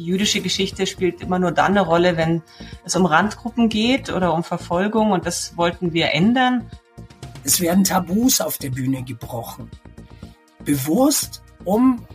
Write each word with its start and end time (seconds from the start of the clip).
die 0.00 0.06
jüdische 0.06 0.40
Geschichte 0.40 0.86
spielt 0.86 1.20
immer 1.20 1.38
nur 1.38 1.52
dann 1.52 1.72
eine 1.72 1.82
Rolle, 1.82 2.16
wenn 2.16 2.40
es 2.84 2.96
um 2.96 3.04
Randgruppen 3.04 3.68
geht 3.68 4.10
oder 4.10 4.32
um 4.32 4.42
Verfolgung 4.42 5.12
und 5.12 5.26
das 5.26 5.58
wollten 5.58 5.92
wir 5.92 6.14
ändern. 6.14 6.70
Es 7.44 7.60
werden 7.60 7.84
Tabus 7.84 8.40
auf 8.40 8.56
der 8.56 8.70
Bühne 8.70 9.02
gebrochen. 9.02 9.70
Bewusst, 10.64 11.42
um 11.64 12.06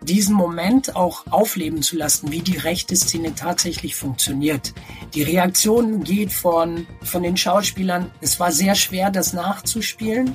diesen 0.00 0.34
Moment 0.34 0.96
auch 0.96 1.26
aufleben 1.30 1.82
zu 1.82 1.96
lassen, 1.96 2.32
wie 2.32 2.40
die 2.40 2.56
rechte 2.56 2.96
Szene 2.96 3.34
tatsächlich 3.34 3.96
funktioniert. 3.96 4.72
Die 5.14 5.22
Reaktion 5.22 6.04
geht 6.04 6.32
von, 6.32 6.86
von 7.02 7.22
den 7.22 7.36
Schauspielern, 7.36 8.10
es 8.22 8.40
war 8.40 8.50
sehr 8.50 8.74
schwer, 8.74 9.10
das 9.10 9.34
nachzuspielen, 9.34 10.34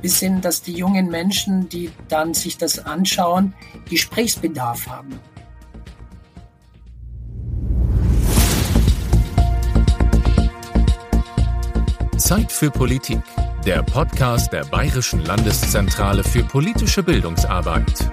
bis 0.00 0.20
hin, 0.20 0.40
dass 0.40 0.62
die 0.62 0.74
jungen 0.74 1.08
Menschen, 1.08 1.68
die 1.68 1.90
dann 2.06 2.34
sich 2.34 2.56
das 2.56 2.78
anschauen, 2.78 3.52
Gesprächsbedarf 3.88 4.86
haben. 4.86 5.18
Zeit 12.34 12.50
für 12.50 12.68
Politik, 12.68 13.20
der 13.64 13.84
Podcast 13.84 14.52
der 14.52 14.64
Bayerischen 14.64 15.24
Landeszentrale 15.24 16.24
für 16.24 16.42
politische 16.42 17.00
Bildungsarbeit. 17.00 18.10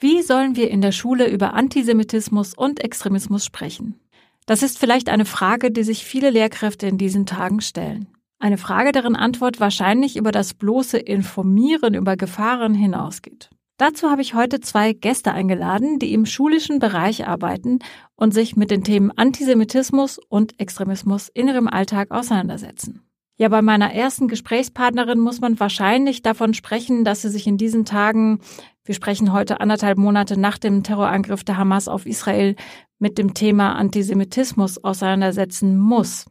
Wie 0.00 0.20
sollen 0.20 0.54
wir 0.54 0.70
in 0.70 0.82
der 0.82 0.92
Schule 0.92 1.30
über 1.30 1.54
Antisemitismus 1.54 2.52
und 2.52 2.84
Extremismus 2.84 3.46
sprechen? 3.46 3.98
Das 4.44 4.62
ist 4.62 4.78
vielleicht 4.78 5.08
eine 5.08 5.24
Frage, 5.24 5.70
die 5.70 5.82
sich 5.82 6.04
viele 6.04 6.28
Lehrkräfte 6.28 6.86
in 6.86 6.98
diesen 6.98 7.24
Tagen 7.24 7.62
stellen. 7.62 8.06
Eine 8.38 8.58
Frage, 8.58 8.92
deren 8.92 9.16
Antwort 9.16 9.60
wahrscheinlich 9.60 10.18
über 10.18 10.30
das 10.30 10.52
bloße 10.52 10.98
Informieren 10.98 11.94
über 11.94 12.18
Gefahren 12.18 12.74
hinausgeht. 12.74 13.48
Dazu 13.82 14.10
habe 14.10 14.22
ich 14.22 14.34
heute 14.34 14.60
zwei 14.60 14.92
Gäste 14.92 15.32
eingeladen, 15.32 15.98
die 15.98 16.12
im 16.12 16.24
schulischen 16.24 16.78
Bereich 16.78 17.26
arbeiten 17.26 17.80
und 18.14 18.32
sich 18.32 18.54
mit 18.54 18.70
den 18.70 18.84
Themen 18.84 19.10
Antisemitismus 19.10 20.20
und 20.28 20.60
Extremismus 20.60 21.28
in 21.28 21.48
ihrem 21.48 21.66
Alltag 21.66 22.12
auseinandersetzen. 22.12 23.02
Ja, 23.38 23.48
bei 23.48 23.60
meiner 23.60 23.92
ersten 23.92 24.28
Gesprächspartnerin 24.28 25.18
muss 25.18 25.40
man 25.40 25.58
wahrscheinlich 25.58 26.22
davon 26.22 26.54
sprechen, 26.54 27.04
dass 27.04 27.22
sie 27.22 27.28
sich 27.28 27.48
in 27.48 27.56
diesen 27.56 27.84
Tagen, 27.84 28.38
wir 28.84 28.94
sprechen 28.94 29.32
heute 29.32 29.60
anderthalb 29.60 29.98
Monate 29.98 30.38
nach 30.38 30.58
dem 30.58 30.84
Terrorangriff 30.84 31.42
der 31.42 31.56
Hamas 31.56 31.88
auf 31.88 32.06
Israel, 32.06 32.54
mit 33.00 33.18
dem 33.18 33.34
Thema 33.34 33.74
Antisemitismus 33.74 34.78
auseinandersetzen 34.84 35.76
muss. 35.76 36.26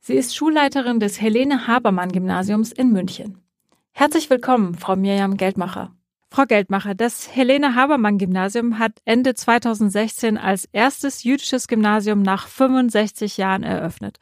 Sie 0.00 0.14
ist 0.14 0.34
Schulleiterin 0.34 0.98
des 0.98 1.20
Helene 1.20 1.68
Habermann 1.68 2.10
Gymnasiums 2.10 2.72
in 2.72 2.90
München. 2.90 3.44
Herzlich 3.92 4.28
willkommen, 4.28 4.74
Frau 4.74 4.96
Mirjam 4.96 5.36
Geldmacher. 5.36 5.94
Frau 6.34 6.46
Geldmacher, 6.46 6.96
das 6.96 7.32
Helene 7.32 7.76
Habermann 7.76 8.18
Gymnasium 8.18 8.80
hat 8.80 9.00
Ende 9.04 9.34
2016 9.34 10.36
als 10.36 10.64
erstes 10.72 11.22
jüdisches 11.22 11.68
Gymnasium 11.68 12.22
nach 12.22 12.48
65 12.48 13.36
Jahren 13.36 13.62
eröffnet. 13.62 14.18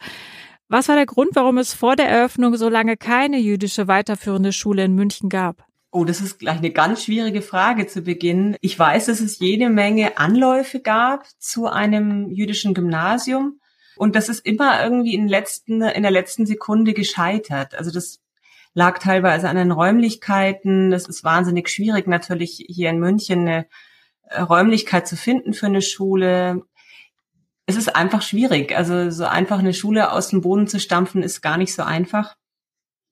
Was 0.68 0.90
war 0.90 0.96
der 0.96 1.06
Grund, 1.06 1.30
warum 1.32 1.56
es 1.56 1.72
vor 1.72 1.96
der 1.96 2.10
Eröffnung 2.10 2.58
so 2.58 2.68
lange 2.68 2.98
keine 2.98 3.38
jüdische 3.38 3.88
weiterführende 3.88 4.52
Schule 4.52 4.84
in 4.84 4.94
München 4.94 5.30
gab? 5.30 5.64
Oh, 5.90 6.04
das 6.04 6.20
ist 6.20 6.38
gleich 6.38 6.58
eine 6.58 6.70
ganz 6.70 7.02
schwierige 7.02 7.40
Frage 7.40 7.86
zu 7.86 8.02
Beginn. 8.02 8.58
Ich 8.60 8.78
weiß, 8.78 9.06
dass 9.06 9.20
es 9.20 9.38
jede 9.38 9.70
Menge 9.70 10.18
Anläufe 10.18 10.80
gab 10.80 11.24
zu 11.38 11.66
einem 11.66 12.30
jüdischen 12.30 12.74
Gymnasium 12.74 13.58
und 13.96 14.16
das 14.16 14.28
ist 14.28 14.44
immer 14.44 14.84
irgendwie 14.84 15.14
in, 15.14 15.28
letzten, 15.28 15.80
in 15.80 16.02
der 16.02 16.12
letzten 16.12 16.44
Sekunde 16.44 16.92
gescheitert. 16.92 17.74
Also 17.74 17.90
das 17.90 18.21
lag 18.74 18.98
teilweise 18.98 19.48
an 19.48 19.56
den 19.56 19.72
Räumlichkeiten. 19.72 20.90
Das 20.90 21.08
ist 21.08 21.24
wahnsinnig 21.24 21.68
schwierig, 21.68 22.06
natürlich 22.06 22.64
hier 22.68 22.90
in 22.90 22.98
München 22.98 23.40
eine 23.40 23.66
äh, 24.28 24.40
Räumlichkeit 24.40 25.06
zu 25.06 25.16
finden 25.16 25.52
für 25.54 25.66
eine 25.66 25.82
Schule 25.82 26.62
es 27.66 27.76
ist 27.76 27.94
einfach 27.94 28.22
schwierig. 28.22 28.76
Also 28.76 29.10
so 29.10 29.24
einfach 29.24 29.58
eine 29.58 29.74
Schule 29.74 30.12
aus 30.12 30.28
dem 30.28 30.40
Boden 30.40 30.66
zu 30.66 30.80
stampfen, 30.80 31.22
ist 31.22 31.42
gar 31.42 31.56
nicht 31.56 31.74
so 31.74 31.82
einfach. 31.82 32.34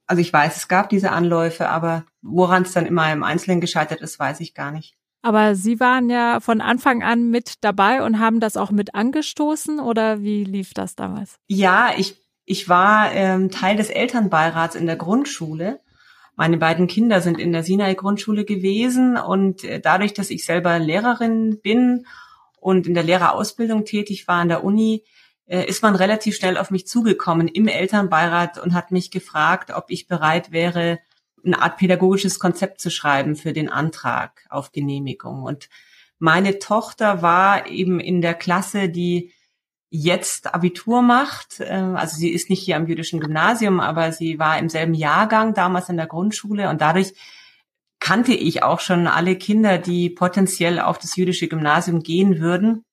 Also 0.06 0.20
ich 0.20 0.32
weiß, 0.32 0.56
es 0.56 0.68
gab 0.68 0.88
diese 0.88 1.12
Anläufe, 1.12 1.68
aber 1.68 2.04
woran 2.20 2.62
es 2.62 2.72
dann 2.72 2.86
immer 2.86 3.12
im 3.12 3.22
Einzelnen 3.22 3.60
gescheitert 3.60 4.00
ist, 4.00 4.18
weiß 4.18 4.40
ich 4.40 4.54
gar 4.54 4.72
nicht. 4.72 4.96
Aber 5.22 5.54
Sie 5.54 5.78
waren 5.80 6.08
ja 6.08 6.40
von 6.40 6.60
Anfang 6.60 7.02
an 7.02 7.30
mit 7.30 7.54
dabei 7.60 8.02
und 8.02 8.18
haben 8.18 8.40
das 8.40 8.56
auch 8.56 8.70
mit 8.70 8.94
angestoßen 8.94 9.78
oder 9.78 10.22
wie 10.22 10.44
lief 10.44 10.72
das 10.74 10.96
damals? 10.96 11.36
Ja, 11.46 11.92
ich, 11.96 12.16
ich 12.50 12.68
war 12.68 13.12
ähm, 13.12 13.52
Teil 13.52 13.76
des 13.76 13.90
Elternbeirats 13.90 14.74
in 14.74 14.86
der 14.86 14.96
Grundschule. 14.96 15.78
Meine 16.34 16.56
beiden 16.56 16.88
Kinder 16.88 17.20
sind 17.20 17.38
in 17.38 17.52
der 17.52 17.62
Sinai-Grundschule 17.62 18.44
gewesen 18.44 19.16
und 19.16 19.62
äh, 19.62 19.78
dadurch, 19.78 20.14
dass 20.14 20.30
ich 20.30 20.44
selber 20.44 20.80
Lehrerin 20.80 21.60
bin 21.62 22.06
und 22.58 22.88
in 22.88 22.94
der 22.94 23.04
Lehrerausbildung 23.04 23.84
tätig 23.84 24.26
war 24.26 24.40
an 24.40 24.48
der 24.48 24.64
Uni, 24.64 25.04
äh, 25.46 25.64
ist 25.64 25.84
man 25.84 25.94
relativ 25.94 26.34
schnell 26.34 26.58
auf 26.58 26.72
mich 26.72 26.88
zugekommen 26.88 27.46
im 27.46 27.68
Elternbeirat 27.68 28.58
und 28.58 28.74
hat 28.74 28.90
mich 28.90 29.12
gefragt, 29.12 29.70
ob 29.72 29.84
ich 29.86 30.08
bereit 30.08 30.50
wäre, 30.50 30.98
eine 31.44 31.62
Art 31.62 31.76
pädagogisches 31.76 32.40
Konzept 32.40 32.80
zu 32.80 32.90
schreiben 32.90 33.36
für 33.36 33.52
den 33.52 33.68
Antrag 33.68 34.44
auf 34.50 34.72
Genehmigung. 34.72 35.44
Und 35.44 35.68
meine 36.18 36.58
Tochter 36.58 37.22
war 37.22 37.68
eben 37.68 38.00
in 38.00 38.20
der 38.20 38.34
Klasse, 38.34 38.88
die 38.88 39.32
jetzt 39.90 40.54
Abitur 40.54 41.02
macht. 41.02 41.60
Äh, 41.60 41.72
also 41.72 42.16
sie 42.16 42.30
ist 42.30 42.48
nicht 42.48 42.62
hier 42.62 42.76
am 42.76 42.86
jüdischen 42.86 43.20
Gymnasium, 43.20 43.80
aber 43.80 44.12
sie 44.12 44.38
war 44.38 44.58
im 44.58 44.68
selben 44.68 44.94
Jahrgang 44.94 45.54
damals 45.54 45.88
in 45.88 45.96
der 45.96 46.06
Grundschule 46.06 46.70
und 46.70 46.80
dadurch 46.80 47.12
kannte 48.00 48.32
ich 48.32 48.62
auch 48.62 48.80
schon 48.80 49.06
alle 49.06 49.36
Kinder, 49.36 49.78
die 49.78 50.08
potenziell 50.08 50.80
auf 50.80 50.98
das 50.98 51.16
jüdische 51.16 51.48
Gymnasium 51.48 52.02
gehen 52.02 52.40
würden 52.40 52.84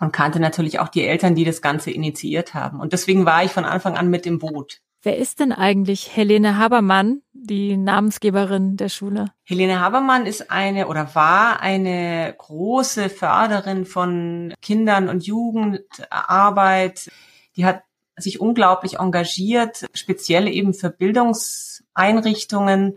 und 0.00 0.12
kannte 0.12 0.40
natürlich 0.40 0.80
auch 0.80 0.88
die 0.88 1.06
Eltern, 1.06 1.36
die 1.36 1.44
das 1.44 1.62
Ganze 1.62 1.92
initiiert 1.92 2.54
haben. 2.54 2.80
Und 2.80 2.92
deswegen 2.92 3.24
war 3.24 3.44
ich 3.44 3.52
von 3.52 3.64
Anfang 3.64 3.96
an 3.96 4.10
mit 4.10 4.26
im 4.26 4.40
Boot. 4.40 4.81
Wer 5.04 5.18
ist 5.18 5.40
denn 5.40 5.50
eigentlich 5.50 6.16
Helene 6.16 6.58
Habermann, 6.58 7.22
die 7.32 7.76
Namensgeberin 7.76 8.76
der 8.76 8.88
Schule? 8.88 9.32
Helene 9.42 9.80
Habermann 9.80 10.26
ist 10.26 10.52
eine 10.52 10.86
oder 10.86 11.16
war 11.16 11.60
eine 11.60 12.32
große 12.38 13.10
Förderin 13.10 13.84
von 13.84 14.54
Kindern 14.62 15.08
und 15.08 15.26
Jugendarbeit. 15.26 17.10
Die 17.56 17.64
hat 17.64 17.82
sich 18.16 18.40
unglaublich 18.40 19.00
engagiert, 19.00 19.86
speziell 19.92 20.46
eben 20.46 20.72
für 20.72 20.90
Bildungseinrichtungen 20.90 22.96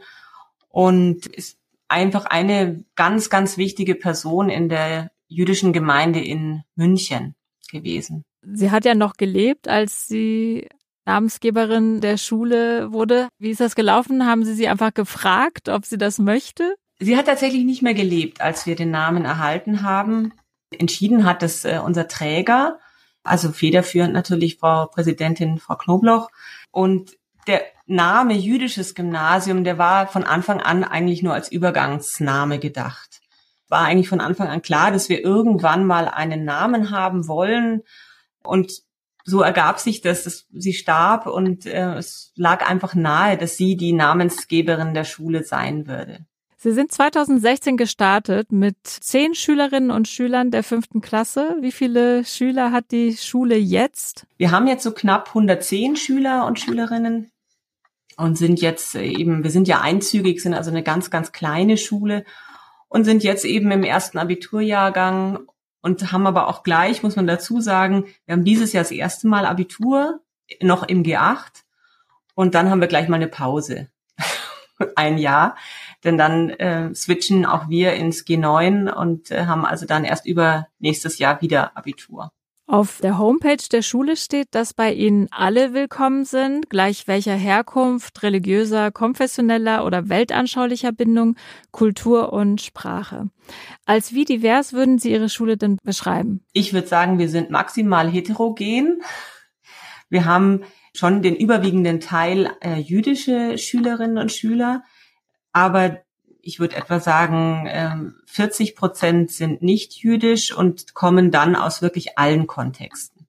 und 0.70 1.26
ist 1.26 1.58
einfach 1.88 2.26
eine 2.26 2.84
ganz, 2.96 3.32
ganz 3.32 3.58
wichtige 3.58 3.96
Person 3.96 4.50
in 4.50 4.70
der 4.70 5.10
jüdischen 5.28 5.74
Gemeinde 5.74 6.20
in 6.20 6.62
München 6.76 7.34
gewesen. 7.72 8.24
Sie 8.44 8.70
hat 8.70 8.86
ja 8.86 8.94
noch 8.94 9.16
gelebt, 9.16 9.68
als 9.68 10.08
sie 10.08 10.70
Namensgeberin 11.06 12.02
der 12.02 12.18
Schule 12.18 12.92
wurde. 12.92 13.30
Wie 13.38 13.52
ist 13.52 13.62
das 13.62 13.76
gelaufen? 13.76 14.26
Haben 14.26 14.44
Sie 14.44 14.54
sie 14.54 14.68
einfach 14.68 14.94
gefragt, 14.94 15.70
ob 15.70 15.86
sie 15.86 15.98
das 15.98 16.20
möchte? 16.20 16.76
Sie 17.00 17.18
hat 17.18 17.26
tatsächlich 17.26 17.64
nicht 17.66 17.82
mehr 17.82 17.94
gelebt, 17.94 18.42
als 18.42 18.66
wir 18.66 18.76
den 18.76 18.92
Namen 18.92 19.26
erhalten 19.26 19.84
haben. 19.84 20.34
Entschieden 20.72 21.26
hat 21.26 21.44
es 21.44 21.66
äh, 21.66 21.80
unser 21.84 22.08
Träger, 22.08 22.80
also 23.24 23.52
federführend 23.52 24.14
natürlich 24.14 24.58
Frau 24.58 24.88
Präsidentin, 24.88 25.58
Frau 25.58 25.76
Knobloch. 25.76 26.30
Und 26.72 27.18
der 27.48 27.62
Name 27.86 28.34
jüdisches 28.34 28.96
Gymnasium, 28.96 29.64
der 29.64 29.78
war 29.78 30.08
von 30.08 30.24
Anfang 30.24 30.62
an 30.62 30.84
eigentlich 30.84 31.22
nur 31.22 31.34
als 31.34 31.52
Übergangsname 31.52 32.60
gedacht. 32.60 33.22
War 33.68 33.82
eigentlich 33.82 34.10
von 34.10 34.22
Anfang 34.22 34.48
an 34.48 34.62
klar, 34.62 34.92
dass 34.92 35.10
wir 35.10 35.24
irgendwann 35.24 35.86
mal 35.86 36.08
einen 36.08 36.46
Namen 36.46 36.92
haben 36.92 37.28
wollen. 37.28 37.82
Und 38.44 38.84
so 39.25 39.41
ergab 39.41 39.80
sich 39.80 40.02
das, 40.02 40.24
dass 40.24 40.46
sie 40.53 40.74
starb 40.74 41.25
und 41.25 41.66
äh, 41.66 41.96
es 41.96 42.31
lag 42.36 42.69
einfach 42.69 42.94
nahe, 42.94 43.38
dass 43.38 43.57
sie 43.57 43.75
die 43.75 43.92
Namensgeberin 43.92 44.94
der 44.94 45.04
Schule 45.04 45.44
sein 45.44 45.88
würde. 45.88 46.25
Sie 46.57 46.72
sind 46.72 46.92
2016 46.92 47.75
gestartet 47.75 48.51
mit 48.51 48.77
zehn 48.86 49.36
Schülerinnen 49.36 49.92
und 49.92 50.07
Schülern 50.07 50.51
der 50.51 50.63
fünften 50.63 51.01
Klasse. 51.01 51.57
Wie 51.62 51.72
viele 51.72 52.24
Schüler 52.24 52.72
hat 52.72 52.92
die 52.92 53.18
Schule 53.18 53.56
jetzt? 53.56 54.25
Wir 54.38 54.51
haben 54.51 54.68
jetzt 54.68 54.83
so 54.83 54.92
knapp 54.92 55.27
110 55.30 55.95
Schüler 55.95 56.45
und 56.45 56.60
Schülerinnen 56.60 57.31
und 58.18 58.38
sind 58.38 58.62
jetzt 58.62 58.95
eben, 58.95 59.44
wir 59.44 59.51
sind 59.51 59.68
ja 59.68 59.81
einzügig, 59.81 60.42
sind 60.42 60.54
also 60.54 60.69
eine 60.72 60.83
ganz, 60.83 61.10
ganz 61.10 61.31
kleine 61.31 61.77
Schule 61.77 62.25
und 62.88 63.06
sind 63.06 63.24
jetzt 63.24 63.45
eben 63.45 63.72
im 63.72 63.83
ersten 63.83 64.18
Abiturjahrgang 64.18 65.48
und 65.86 66.12
haben 66.12 66.26
aber 66.26 66.48
auch 66.48 66.64
gleich, 66.64 67.04
muss 67.04 67.16
man 67.16 67.28
dazu 67.28 67.62
sagen, 67.62 68.06
wir 68.26 68.34
haben 68.34 68.44
dieses 68.44 68.74
Jahr 68.74 68.84
das 68.84 68.90
erste 68.90 69.28
Mal 69.28 69.46
Abitur, 69.46 70.20
noch 70.60 70.82
im 70.82 71.04
G8 71.04 71.62
und 72.34 72.56
dann 72.56 72.72
haben 72.72 72.82
wir 72.82 72.88
gleich 72.88 73.08
mal 73.08 73.18
eine 73.18 73.28
Pause. 73.28 73.90
Ein 74.96 75.20
Jahr, 75.20 75.56
denn 76.04 76.18
dann 76.18 76.50
äh, 76.50 76.94
switchen 76.96 77.46
auch 77.46 77.70
wir 77.70 77.94
ins 77.94 78.26
G9 78.26 78.92
und 78.92 79.30
äh, 79.30 79.46
haben 79.46 79.64
also 79.64 79.86
dann 79.86 80.06
erst 80.06 80.26
über 80.26 80.68
nächstes 80.80 81.20
Jahr 81.20 81.40
wieder 81.44 81.78
Abitur. 81.78 82.32
Auf 82.67 83.00
der 83.00 83.19
Homepage 83.19 83.62
der 83.71 83.83
Schule 83.83 84.17
steht, 84.17 84.47
dass 84.56 84.73
bei 84.73 84.91
Ihnen 84.91 85.27
alle 85.29 85.75
willkommen 85.75 86.25
sind, 86.25 86.67
gleich 86.67 87.07
welcher 87.07 87.35
Herkunft, 87.35 88.23
religiöser, 88.23 88.89
konfessioneller 88.89 89.85
oder 89.85 90.09
weltanschaulicher 90.09 90.91
Bindung, 90.91 91.35
Kultur 91.69 92.33
und 92.33 92.62
Sprache. 92.62 93.29
Als 93.85 94.13
wie 94.13 94.25
divers 94.25 94.73
würden 94.73 94.97
Sie 94.97 95.12
Ihre 95.12 95.29
Schule 95.29 95.57
denn 95.57 95.77
beschreiben? 95.83 96.44
Ich 96.53 96.73
würde 96.73 96.88
sagen, 96.88 97.19
wir 97.19 97.29
sind 97.29 97.51
maximal 97.51 98.09
heterogen. 98.09 99.00
Wir 100.09 100.25
haben 100.25 100.63
schon 100.91 101.21
den 101.21 101.35
überwiegenden 101.35 102.00
Teil 102.00 102.50
äh, 102.62 102.79
jüdische 102.79 103.59
Schülerinnen 103.59 104.17
und 104.17 104.31
Schüler, 104.31 104.81
aber 105.51 106.05
ich 106.45 106.59
würde 106.59 106.75
etwa 106.75 107.00
sagen, 107.00 108.13
40 108.27 108.69
ähm, 108.69 108.75
Prozent 108.75 109.31
sind 109.31 109.63
nicht 109.63 109.95
jüdisch 109.95 110.56
und 110.56 110.94
kommen 110.94 111.31
dann 111.31 111.56
aus 111.56 111.81
wirklich 111.81 112.19
allen 112.19 112.45
Kontexten. 112.45 113.25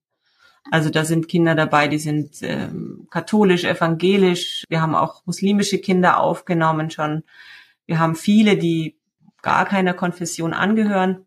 Also 0.70 0.90
da 0.90 1.04
sind 1.04 1.26
Kinder 1.26 1.54
dabei, 1.54 1.88
die 1.88 1.98
sind 1.98 2.42
ähm, 2.42 3.08
katholisch, 3.10 3.64
evangelisch. 3.64 4.64
Wir 4.68 4.82
haben 4.82 4.94
auch 4.94 5.24
muslimische 5.24 5.78
Kinder 5.78 6.20
aufgenommen 6.20 6.90
schon. 6.90 7.22
Wir 7.86 7.98
haben 7.98 8.16
viele, 8.16 8.58
die 8.58 8.98
gar 9.40 9.64
keiner 9.64 9.94
Konfession 9.94 10.52
angehören. 10.52 11.24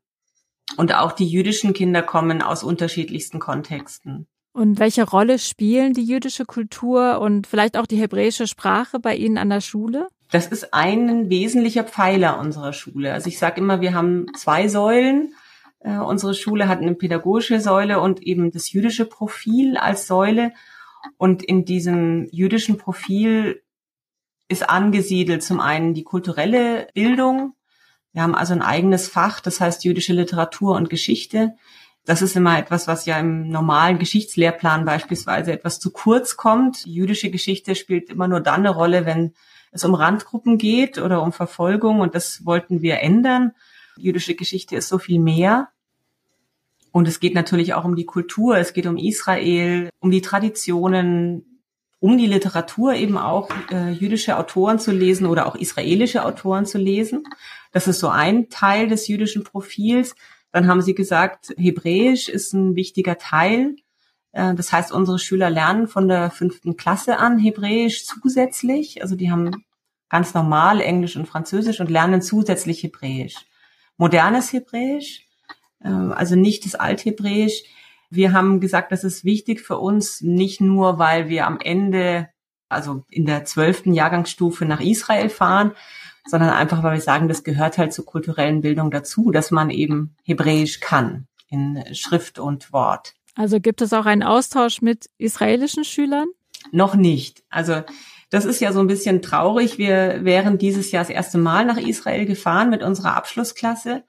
Und 0.78 0.94
auch 0.94 1.14
die 1.14 1.28
jüdischen 1.28 1.74
Kinder 1.74 2.04
kommen 2.04 2.44
aus 2.44 2.64
unterschiedlichsten 2.64 3.40
Kontexten. 3.40 4.28
Und 4.52 4.78
welche 4.78 5.10
Rolle 5.10 5.40
spielen 5.40 5.94
die 5.94 6.06
jüdische 6.06 6.46
Kultur 6.46 7.20
und 7.20 7.48
vielleicht 7.48 7.78
auch 7.78 7.88
die 7.88 7.98
hebräische 7.98 8.46
Sprache 8.46 9.00
bei 9.00 9.16
Ihnen 9.16 9.40
an 9.40 9.50
der 9.50 9.62
Schule? 9.62 10.08
Das 10.32 10.48
ist 10.48 10.74
ein 10.74 11.30
wesentlicher 11.30 11.84
Pfeiler 11.84 12.40
unserer 12.40 12.74
Schule. 12.74 13.14
Also 13.14 13.30
ich 13.30 13.40
sage 13.40 13.62
immer, 13.62 13.82
wir 13.82 13.94
haben 13.94 14.28
zwei 14.36 14.68
Säulen. 14.68 15.34
Äh, 15.80 15.98
unsere 15.98 16.36
Schule 16.36 16.68
hat 16.68 16.80
eine 16.80 16.94
pädagogische 16.94 17.60
Säule 17.60 18.00
und 18.00 18.22
eben 18.22 18.52
das 18.52 18.72
jüdische 18.72 19.06
Profil 19.06 19.78
als 19.78 20.06
Säule. 20.06 20.54
Und 21.18 21.44
in 21.44 21.66
diesem 21.66 22.28
jüdischen 22.32 22.78
Profil 22.78 23.64
ist 24.48 24.70
angesiedelt 24.70 25.44
zum 25.44 25.60
einen 25.60 25.94
die 25.94 26.04
kulturelle 26.04 26.88
Bildung. 26.94 27.56
Wir 28.14 28.22
haben 28.22 28.36
also 28.36 28.54
ein 28.54 28.62
eigenes 28.62 29.08
Fach, 29.08 29.40
das 29.40 29.60
heißt 29.60 29.84
jüdische 29.84 30.14
Literatur 30.14 30.76
und 30.76 30.90
Geschichte. 30.90 31.56
Das 32.06 32.22
ist 32.22 32.36
immer 32.36 32.58
etwas, 32.58 32.88
was 32.88 33.06
ja 33.06 33.20
im 33.20 33.50
normalen 33.50 34.00
Geschichtslehrplan 34.00 34.86
beispielsweise 34.86 35.54
etwas 35.54 35.80
zu 35.80 35.92
kurz 35.92 36.38
kommt. 36.38 36.86
jüdische 36.86 37.30
Geschichte 37.30 37.76
spielt 37.76 38.10
immer 38.10 38.28
nur 38.28 38.42
dann 38.42 38.62
eine 38.62 38.72
Rolle, 38.72 39.06
wenn 39.06 39.34
es 39.72 39.86
um 39.86 39.94
Randgruppen 39.94 40.58
geht 40.58 40.98
oder 40.98 41.22
um 41.22 41.32
Verfolgung 41.32 42.00
und 42.02 42.16
das 42.16 42.46
wollten 42.46 42.82
wir 42.82 43.00
ändern. 43.00 43.54
jüdische 43.98 44.36
Geschichte 44.36 44.76
ist 44.76 44.88
so 44.88 44.98
viel 44.98 45.20
mehr. 45.20 45.70
Und 46.92 47.08
es 47.08 47.20
geht 47.20 47.36
natürlich 47.36 47.74
auch 47.74 47.86
um 47.86 47.96
die 47.96 48.06
Kultur, 48.06 48.58
es 48.58 48.74
geht 48.74 48.88
um 48.88 48.98
Israel, 48.98 49.90
um 50.00 50.10
die 50.10 50.22
Traditionen, 50.22 51.62
um 52.00 52.18
die 52.18 52.26
Literatur 52.26 52.94
eben 52.94 53.18
auch 53.18 53.50
äh, 53.72 53.92
jüdische 53.92 54.38
Autoren 54.38 54.80
zu 54.80 54.92
lesen 54.92 55.28
oder 55.28 55.46
auch 55.46 55.56
israelische 55.56 56.26
Autoren 56.26 56.66
zu 56.66 56.78
lesen. 56.78 57.24
Das 57.72 57.88
ist 57.88 58.00
so 58.00 58.08
ein 58.08 58.50
Teil 58.50 58.88
des 58.88 59.08
jüdischen 59.08 59.44
Profils. 59.44 60.16
Dann 60.52 60.68
haben 60.68 60.82
sie 60.82 60.96
gesagt, 60.96 61.54
Hebräisch 61.58 62.30
ist 62.30 62.54
ein 62.54 62.76
wichtiger 62.76 63.18
Teil. 63.18 63.76
Äh, 64.32 64.56
das 64.56 64.72
heißt, 64.72 64.92
unsere 64.92 65.20
Schüler 65.20 65.50
lernen 65.50 65.88
von 65.88 66.08
der 66.08 66.32
fünften 66.32 66.78
Klasse 66.78 67.18
an 67.18 67.38
Hebräisch 67.40 68.06
zusätzlich. 68.06 69.02
Also 69.02 69.16
die 69.16 69.32
haben 69.32 69.64
ganz 70.10 70.34
normal 70.34 70.82
Englisch 70.82 71.16
und 71.16 71.28
Französisch 71.28 71.80
und 71.80 71.90
lernen 71.90 72.22
zusätzlich 72.22 72.84
Hebräisch. 72.84 73.36
Modernes 73.98 74.52
Hebräisch, 74.54 75.28
äh, 75.84 75.90
also 75.90 76.36
nicht 76.36 76.66
das 76.66 76.76
Althebräisch. 76.76 77.64
Wir 78.10 78.34
haben 78.34 78.60
gesagt, 78.60 78.92
das 78.92 79.04
ist 79.04 79.24
wichtig 79.24 79.62
für 79.62 79.78
uns, 79.78 80.22
nicht 80.22 80.62
nur, 80.62 80.98
weil 80.98 81.30
wir 81.30 81.46
am 81.46 81.60
Ende, 81.60 82.30
also 82.68 83.04
in 83.10 83.26
der 83.26 83.46
zwölften 83.46 83.94
Jahrgangsstufe 83.94 84.66
nach 84.66 84.80
Israel 84.82 85.30
fahren, 85.30 85.74
sondern 86.26 86.50
einfach, 86.50 86.84
weil 86.84 86.94
wir 86.94 87.02
sagen, 87.02 87.28
das 87.28 87.44
gehört 87.44 87.78
halt 87.78 87.94
zur 87.94 88.06
kulturellen 88.06 88.62
Bildung 88.62 88.92
dazu, 88.92 89.32
dass 89.32 89.52
man 89.52 89.70
eben 89.70 90.16
Hebräisch 90.24 90.80
kann 90.80 91.28
in 91.50 91.84
Schrift 91.94 92.40
und 92.40 92.72
Wort. 92.74 93.14
Also 93.36 93.60
gibt 93.60 93.82
es 93.82 93.94
auch 93.94 94.06
einen 94.06 94.24
Austausch 94.24 94.82
mit 94.82 95.10
israelischen 95.18 95.84
Schülern? 95.84 96.28
Noch 96.72 96.96
nicht. 96.96 97.44
Also 97.50 97.82
das 98.30 98.46
ist 98.46 98.60
ja 98.60 98.72
so 98.74 98.80
ein 98.80 98.88
bisschen 98.88 99.22
traurig. 99.22 99.78
Wir 99.78 100.24
wären 100.24 100.58
dieses 100.58 100.92
Jahr 100.92 101.04
das 101.04 101.10
erste 101.10 101.38
Mal 101.38 101.66
nach 101.66 101.78
Israel 101.78 102.26
gefahren 102.26 102.70
mit 102.70 102.84
unserer 102.84 103.16
Abschlussklasse. 103.16 104.04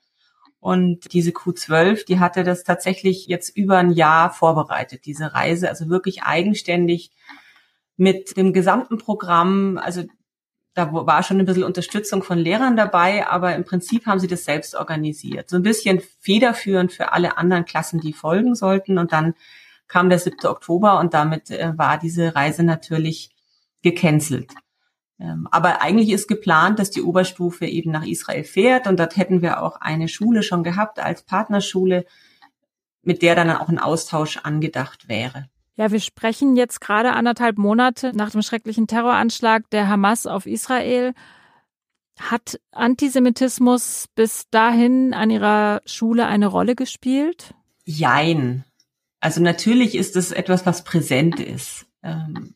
Und 0.59 1.15
diese 1.15 1.31
Q12, 1.31 2.05
die 2.05 2.19
hatte 2.19 2.45
das 2.45 2.65
tatsächlich 2.65 3.27
jetzt 3.27 3.57
über 3.57 3.79
ein 3.79 3.93
Jahr 3.93 4.31
vorbereitet, 4.31 5.07
diese 5.07 5.33
Reise, 5.33 5.71
also 5.71 5.89
wirklich 5.89 6.23
eigenständig 6.23 7.13
mit 7.97 8.37
dem 8.37 8.53
gesamten 8.53 8.99
Programm. 8.99 9.79
Also 9.79 10.05
da 10.81 10.93
war 10.93 11.23
schon 11.23 11.38
ein 11.38 11.47
bisschen 11.47 11.65
Unterstützung 11.65 12.23
von 12.23 12.38
Lehrern 12.38 12.77
dabei, 12.77 13.27
aber 13.27 13.55
im 13.55 13.65
Prinzip 13.65 14.06
haben 14.06 14.19
sie 14.19 14.29
das 14.29 14.44
selbst 14.44 14.75
organisiert. 14.75 15.50
So 15.50 15.56
ein 15.56 15.62
bisschen 15.62 16.00
federführend 16.21 16.93
für 16.93 17.12
alle 17.12 17.37
anderen 17.37 17.67
Klassen, 17.67 18.00
die 18.00 18.15
folgen 18.15 18.55
sollten. 18.55 18.97
Und 18.97 19.12
dann 19.12 19.35
kam 19.88 20.09
der 20.09 20.19
7. 20.19 20.47
Oktober 20.47 20.99
und 20.99 21.12
damit 21.12 21.50
äh, 21.50 21.77
war 21.77 21.99
diese 21.99 22.35
Reise 22.35 22.62
natürlich 22.62 23.31
gecancelt. 23.82 24.55
Ähm, 25.19 25.49
aber 25.50 25.82
eigentlich 25.82 26.11
ist 26.11 26.29
geplant, 26.29 26.79
dass 26.79 26.91
die 26.91 27.03
Oberstufe 27.03 27.67
eben 27.67 27.91
nach 27.91 28.06
Israel 28.06 28.44
fährt 28.44 28.87
und 28.87 28.99
dort 28.99 29.17
hätten 29.17 29.43
wir 29.43 29.62
auch 29.62 29.76
eine 29.81 30.09
Schule 30.09 30.43
schon 30.43 30.62
gehabt 30.62 30.99
als 30.99 31.23
Partnerschule, 31.23 32.06
mit 33.03 33.21
der 33.21 33.35
dann 33.35 33.50
auch 33.50 33.69
ein 33.69 33.79
Austausch 33.79 34.38
angedacht 34.38 35.09
wäre. 35.09 35.50
Ja, 35.77 35.91
wir 35.91 36.01
sprechen 36.01 36.57
jetzt 36.57 36.81
gerade 36.81 37.13
anderthalb 37.13 37.57
Monate 37.59 38.13
nach 38.15 38.31
dem 38.31 38.43
schrecklichen 38.43 38.87
Terroranschlag 38.87 39.69
der 39.71 39.89
Hamas 39.89 40.27
auf 40.27 40.47
Israel. 40.47 41.15
Hat 42.19 42.61
Antisemitismus 42.73 44.07
bis 44.15 44.51
dahin 44.51 45.15
an 45.15 45.31
Ihrer 45.31 45.81
Schule 45.87 46.27
eine 46.27 46.49
Rolle 46.49 46.75
gespielt? 46.75 47.55
Jein. 47.85 48.65
Also 49.21 49.41
natürlich 49.41 49.95
ist 49.95 50.17
es 50.17 50.33
etwas, 50.33 50.67
was 50.67 50.85
präsent 50.85 51.41
ist. 51.41 51.87
Ähm, 52.03 52.55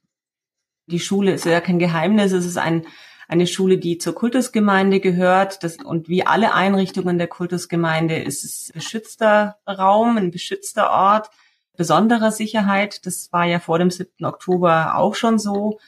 die 0.87 1.01
Schule 1.01 1.33
ist 1.33 1.47
ja 1.47 1.61
kein 1.61 1.79
Geheimnis. 1.79 2.33
Es 2.33 2.45
ist 2.45 2.59
ein, 2.59 2.87
eine 3.27 3.47
Schule, 3.47 3.79
die 3.79 3.97
zur 3.97 4.15
Kultusgemeinde 4.15 5.01
gehört. 5.01 5.63
Das, 5.63 5.77
und 5.77 6.09
wie 6.09 6.27
alle 6.27 6.53
Einrichtungen 6.53 7.17
der 7.17 7.29
Kultusgemeinde 7.29 8.19
ist 8.19 8.45
es 8.45 8.71
beschützter 8.75 9.57
Raum, 9.67 10.19
ein 10.19 10.31
beschützter 10.31 10.91
Ort 10.91 11.31
besonderer 11.77 12.33
Sicherheit. 12.33 13.07
Das 13.07 13.33
war 13.33 13.45
ja 13.45 13.59
vor 13.59 13.79
dem 13.79 13.91
7. 13.91 14.25
Oktober 14.25 14.97
auch 14.97 15.15
schon 15.15 15.39
so. 15.39 15.79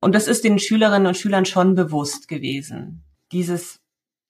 Und 0.00 0.14
das 0.14 0.26
ist 0.26 0.44
den 0.44 0.58
Schülerinnen 0.58 1.06
und 1.06 1.16
Schülern 1.16 1.44
schon 1.44 1.74
bewusst 1.74 2.28
gewesen. 2.28 3.04
Dieses 3.30 3.80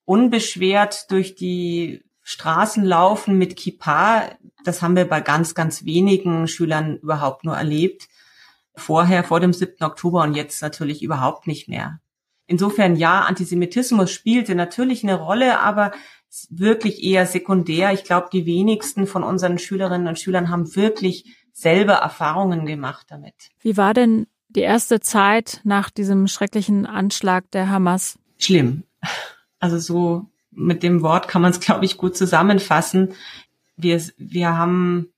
unbeschwert 0.04 1.10
durch 1.10 1.34
die 1.34 2.02
Straßen 2.22 2.84
laufen 2.84 3.38
mit 3.38 3.56
Kippa, 3.56 4.30
das 4.64 4.82
haben 4.82 4.96
wir 4.96 5.08
bei 5.08 5.20
ganz, 5.20 5.54
ganz 5.54 5.84
wenigen 5.84 6.46
Schülern 6.46 6.98
überhaupt 6.98 7.44
nur 7.44 7.56
erlebt. 7.56 8.08
Vorher, 8.74 9.24
vor 9.24 9.40
dem 9.40 9.52
7. 9.52 9.84
Oktober 9.84 10.22
und 10.22 10.34
jetzt 10.34 10.62
natürlich 10.62 11.02
überhaupt 11.02 11.46
nicht 11.46 11.68
mehr. 11.68 12.00
Insofern 12.46 12.96
ja, 12.96 13.22
Antisemitismus 13.22 14.10
spielte 14.10 14.54
natürlich 14.54 15.02
eine 15.02 15.14
Rolle, 15.14 15.60
aber 15.60 15.92
wirklich 16.50 17.02
eher 17.02 17.26
sekundär. 17.26 17.92
Ich 17.92 18.04
glaube, 18.04 18.28
die 18.32 18.46
wenigsten 18.46 19.06
von 19.06 19.22
unseren 19.22 19.58
Schülerinnen 19.58 20.08
und 20.08 20.18
Schülern 20.18 20.48
haben 20.48 20.74
wirklich 20.74 21.36
selber 21.52 21.94
Erfahrungen 21.94 22.66
gemacht 22.66 23.06
damit. 23.10 23.34
Wie 23.60 23.76
war 23.76 23.94
denn 23.94 24.26
die 24.48 24.60
erste 24.60 25.00
Zeit 25.00 25.60
nach 25.64 25.90
diesem 25.90 26.26
schrecklichen 26.28 26.86
Anschlag 26.86 27.50
der 27.50 27.68
Hamas? 27.68 28.18
Schlimm. 28.38 28.84
Also 29.58 29.78
so 29.78 30.26
mit 30.50 30.82
dem 30.82 31.02
Wort 31.02 31.28
kann 31.28 31.42
man 31.42 31.50
es, 31.50 31.60
glaube 31.60 31.84
ich, 31.84 31.96
gut 31.96 32.16
zusammenfassen. 32.16 33.14
Wir, 33.76 34.02
wir 34.16 34.56
haben 34.56 35.12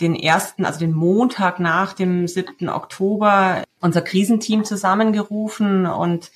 den 0.00 0.14
ersten, 0.14 0.64
also 0.64 0.80
den 0.80 0.92
Montag 0.92 1.60
nach 1.60 1.92
dem 1.92 2.26
7. 2.26 2.68
Oktober 2.68 3.62
unser 3.80 4.02
Krisenteam 4.02 4.64
zusammengerufen 4.64 5.86
und 5.86 6.30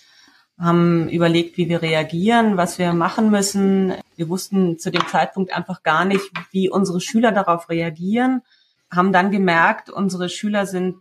haben 0.58 1.08
überlegt, 1.08 1.56
wie 1.56 1.68
wir 1.68 1.82
reagieren, 1.82 2.56
was 2.56 2.78
wir 2.78 2.92
machen 2.92 3.30
müssen. 3.30 3.94
Wir 4.16 4.28
wussten 4.28 4.78
zu 4.78 4.90
dem 4.90 5.06
Zeitpunkt 5.08 5.52
einfach 5.54 5.82
gar 5.82 6.04
nicht, 6.04 6.30
wie 6.52 6.70
unsere 6.70 7.00
Schüler 7.00 7.32
darauf 7.32 7.68
reagieren, 7.68 8.42
haben 8.90 9.12
dann 9.12 9.30
gemerkt, 9.30 9.90
unsere 9.90 10.28
Schüler 10.28 10.66
sind 10.66 10.96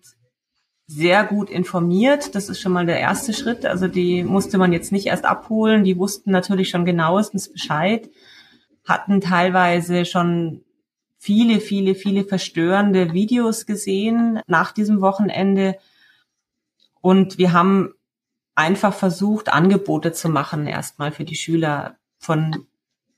sehr 0.88 1.24
gut 1.24 1.50
informiert. 1.50 2.36
Das 2.36 2.50
ist 2.50 2.60
schon 2.60 2.72
mal 2.72 2.86
der 2.86 3.00
erste 3.00 3.34
Schritt. 3.34 3.66
Also 3.66 3.88
die 3.88 4.24
musste 4.24 4.58
man 4.58 4.74
jetzt 4.74 4.92
nicht 4.92 5.08
erst 5.08 5.26
abholen. 5.26 5.84
Die 5.84 5.98
wussten 5.98 6.32
natürlich 6.32 6.70
schon 6.70 6.86
genauestens 6.86 7.52
Bescheid, 7.52 8.10
hatten 8.84 9.22
teilweise 9.22 10.06
schon 10.06 10.64
viele, 11.18 11.62
viele, 11.62 11.96
viele 11.96 12.26
verstörende 12.26 13.14
Videos 13.14 13.66
gesehen 13.66 14.42
nach 14.48 14.74
diesem 14.74 15.00
Wochenende. 15.00 15.78
Und 17.02 17.38
wir 17.38 17.54
haben 17.54 17.94
einfach 18.56 18.94
versucht, 18.94 19.50
Angebote 19.50 20.12
zu 20.12 20.30
machen, 20.30 20.68
erstmal 20.68 21.12
für 21.12 21.26
die 21.26 21.36
Schüler 21.36 21.98
von 22.20 22.68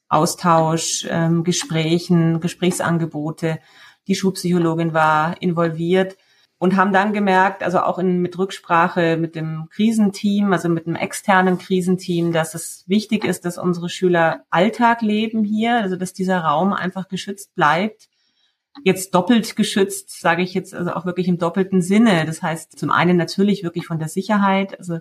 Austausch, 0.07 1.07
ähm, 1.09 1.43
Gesprächen, 1.43 2.39
Gesprächsangebote. 2.39 3.59
Die 4.07 4.15
Schulpsychologin 4.15 4.93
war 4.93 5.41
involviert 5.41 6.15
und 6.57 6.75
haben 6.75 6.93
dann 6.93 7.11
gemerkt, 7.11 7.63
also 7.63 7.79
auch 7.81 7.99
in, 7.99 8.21
mit 8.21 8.37
Rücksprache 8.37 9.17
mit 9.17 9.35
dem 9.35 9.67
Krisenteam, 9.71 10.53
also 10.53 10.69
mit 10.69 10.87
einem 10.87 10.95
externen 10.95 11.57
Krisenteam, 11.57 12.31
dass 12.31 12.55
es 12.55 12.83
wichtig 12.87 13.25
ist, 13.25 13.45
dass 13.45 13.57
unsere 13.57 13.89
Schüler 13.89 14.45
Alltag 14.49 15.01
leben 15.01 15.43
hier, 15.43 15.75
also 15.75 15.95
dass 15.95 16.13
dieser 16.13 16.39
Raum 16.39 16.73
einfach 16.73 17.07
geschützt 17.07 17.55
bleibt. 17.55 18.09
Jetzt 18.83 19.15
doppelt 19.15 19.55
geschützt, 19.55 20.19
sage 20.19 20.43
ich 20.43 20.53
jetzt 20.53 20.73
also 20.73 20.91
auch 20.91 21.05
wirklich 21.05 21.27
im 21.27 21.37
doppelten 21.37 21.81
Sinne. 21.81 22.25
Das 22.25 22.41
heißt, 22.41 22.77
zum 22.77 22.91
einen 22.91 23.17
natürlich 23.17 23.63
wirklich 23.63 23.85
von 23.85 23.99
der 23.99 24.09
Sicherheit, 24.09 24.77
also 24.77 24.99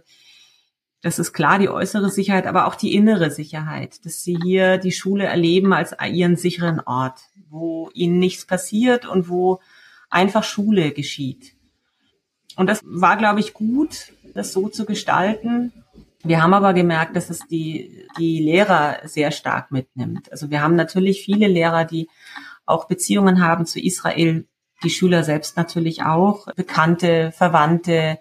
das 1.02 1.18
ist 1.18 1.34
klar, 1.34 1.58
die 1.58 1.68
äußere 1.68 2.08
Sicherheit, 2.08 2.46
aber 2.46 2.66
auch 2.66 2.76
die 2.76 2.94
innere 2.94 3.30
Sicherheit, 3.30 4.06
dass 4.06 4.22
sie 4.22 4.38
hier 4.42 4.78
die 4.78 4.92
Schule 4.92 5.24
erleben 5.24 5.74
als 5.74 5.94
ihren 6.02 6.36
sicheren 6.36 6.80
Ort, 6.80 7.20
wo 7.50 7.90
ihnen 7.92 8.18
nichts 8.18 8.46
passiert 8.46 9.04
und 9.04 9.28
wo 9.28 9.60
einfach 10.08 10.44
Schule 10.44 10.92
geschieht. 10.92 11.54
Und 12.56 12.68
das 12.68 12.80
war, 12.84 13.18
glaube 13.18 13.40
ich, 13.40 13.52
gut, 13.52 14.12
das 14.32 14.52
so 14.52 14.68
zu 14.68 14.86
gestalten. 14.86 15.72
Wir 16.22 16.42
haben 16.42 16.54
aber 16.54 16.72
gemerkt, 16.72 17.16
dass 17.16 17.28
es 17.28 17.40
die, 17.48 18.06
die 18.18 18.40
Lehrer 18.40 19.00
sehr 19.04 19.30
stark 19.30 19.70
mitnimmt. 19.70 20.32
Also 20.32 20.50
wir 20.50 20.62
haben 20.62 20.74
natürlich 20.74 21.22
viele 21.22 21.48
Lehrer, 21.48 21.84
die 21.84 22.08
auch 22.66 22.86
Beziehungen 22.86 23.42
haben 23.42 23.66
zu 23.66 23.80
Israel, 23.80 24.46
die 24.82 24.90
Schüler 24.90 25.24
selbst 25.24 25.56
natürlich 25.56 26.02
auch, 26.02 26.46
Bekannte, 26.54 27.32
Verwandte, 27.32 28.18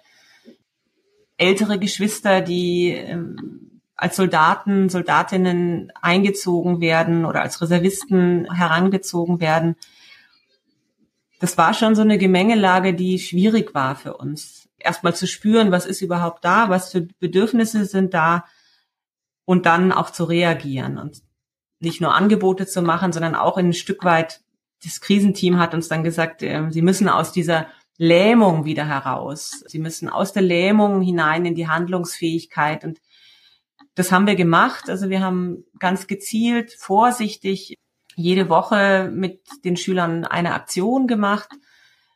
ältere 1.37 1.79
Geschwister, 1.79 2.41
die 2.41 2.89
ähm, 2.89 3.81
als 3.95 4.15
Soldaten, 4.15 4.89
Soldatinnen 4.89 5.91
eingezogen 6.01 6.81
werden 6.81 7.25
oder 7.25 7.41
als 7.41 7.61
Reservisten 7.61 8.53
herangezogen 8.53 9.39
werden 9.39 9.75
das 11.43 11.57
war 11.57 11.73
schon 11.73 11.93
so 11.93 12.01
eine 12.01 12.17
Gemengelage, 12.17 12.93
die 12.93 13.19
schwierig 13.19 13.73
war 13.73 13.97
für 13.97 14.15
uns. 14.15 14.69
Erstmal 14.77 15.13
zu 15.13 15.27
spüren, 15.27 15.73
was 15.73 15.85
ist 15.85 16.01
überhaupt 16.01 16.45
da, 16.45 16.69
was 16.69 16.93
für 16.93 17.01
Bedürfnisse 17.01 17.83
sind 17.83 18.13
da 18.13 18.45
und 19.43 19.65
dann 19.65 19.91
auch 19.91 20.09
zu 20.09 20.23
reagieren 20.23 20.97
und 20.97 21.21
nicht 21.83 22.01
nur 22.01 22.15
Angebote 22.15 22.65
zu 22.65 22.81
machen, 22.81 23.13
sondern 23.13 23.35
auch 23.35 23.57
ein 23.57 23.73
Stück 23.73 24.03
weit, 24.03 24.41
das 24.83 25.01
Krisenteam 25.01 25.59
hat 25.59 25.73
uns 25.73 25.87
dann 25.87 26.03
gesagt, 26.03 26.41
äh, 26.43 26.69
sie 26.69 26.81
müssen 26.81 27.09
aus 27.09 27.31
dieser 27.31 27.67
Lähmung 27.97 28.65
wieder 28.65 28.87
heraus. 28.87 29.63
Sie 29.67 29.79
müssen 29.79 30.09
aus 30.09 30.33
der 30.33 30.41
Lähmung 30.41 31.01
hinein 31.01 31.45
in 31.45 31.55
die 31.55 31.67
Handlungsfähigkeit 31.67 32.83
und 32.83 32.99
das 33.95 34.11
haben 34.11 34.25
wir 34.25 34.35
gemacht. 34.35 34.89
Also 34.89 35.09
wir 35.09 35.21
haben 35.21 35.65
ganz 35.77 36.07
gezielt, 36.07 36.73
vorsichtig 36.73 37.77
jede 38.15 38.49
Woche 38.49 39.11
mit 39.13 39.41
den 39.63 39.77
Schülern 39.77 40.25
eine 40.25 40.53
Aktion 40.53 41.07
gemacht 41.07 41.49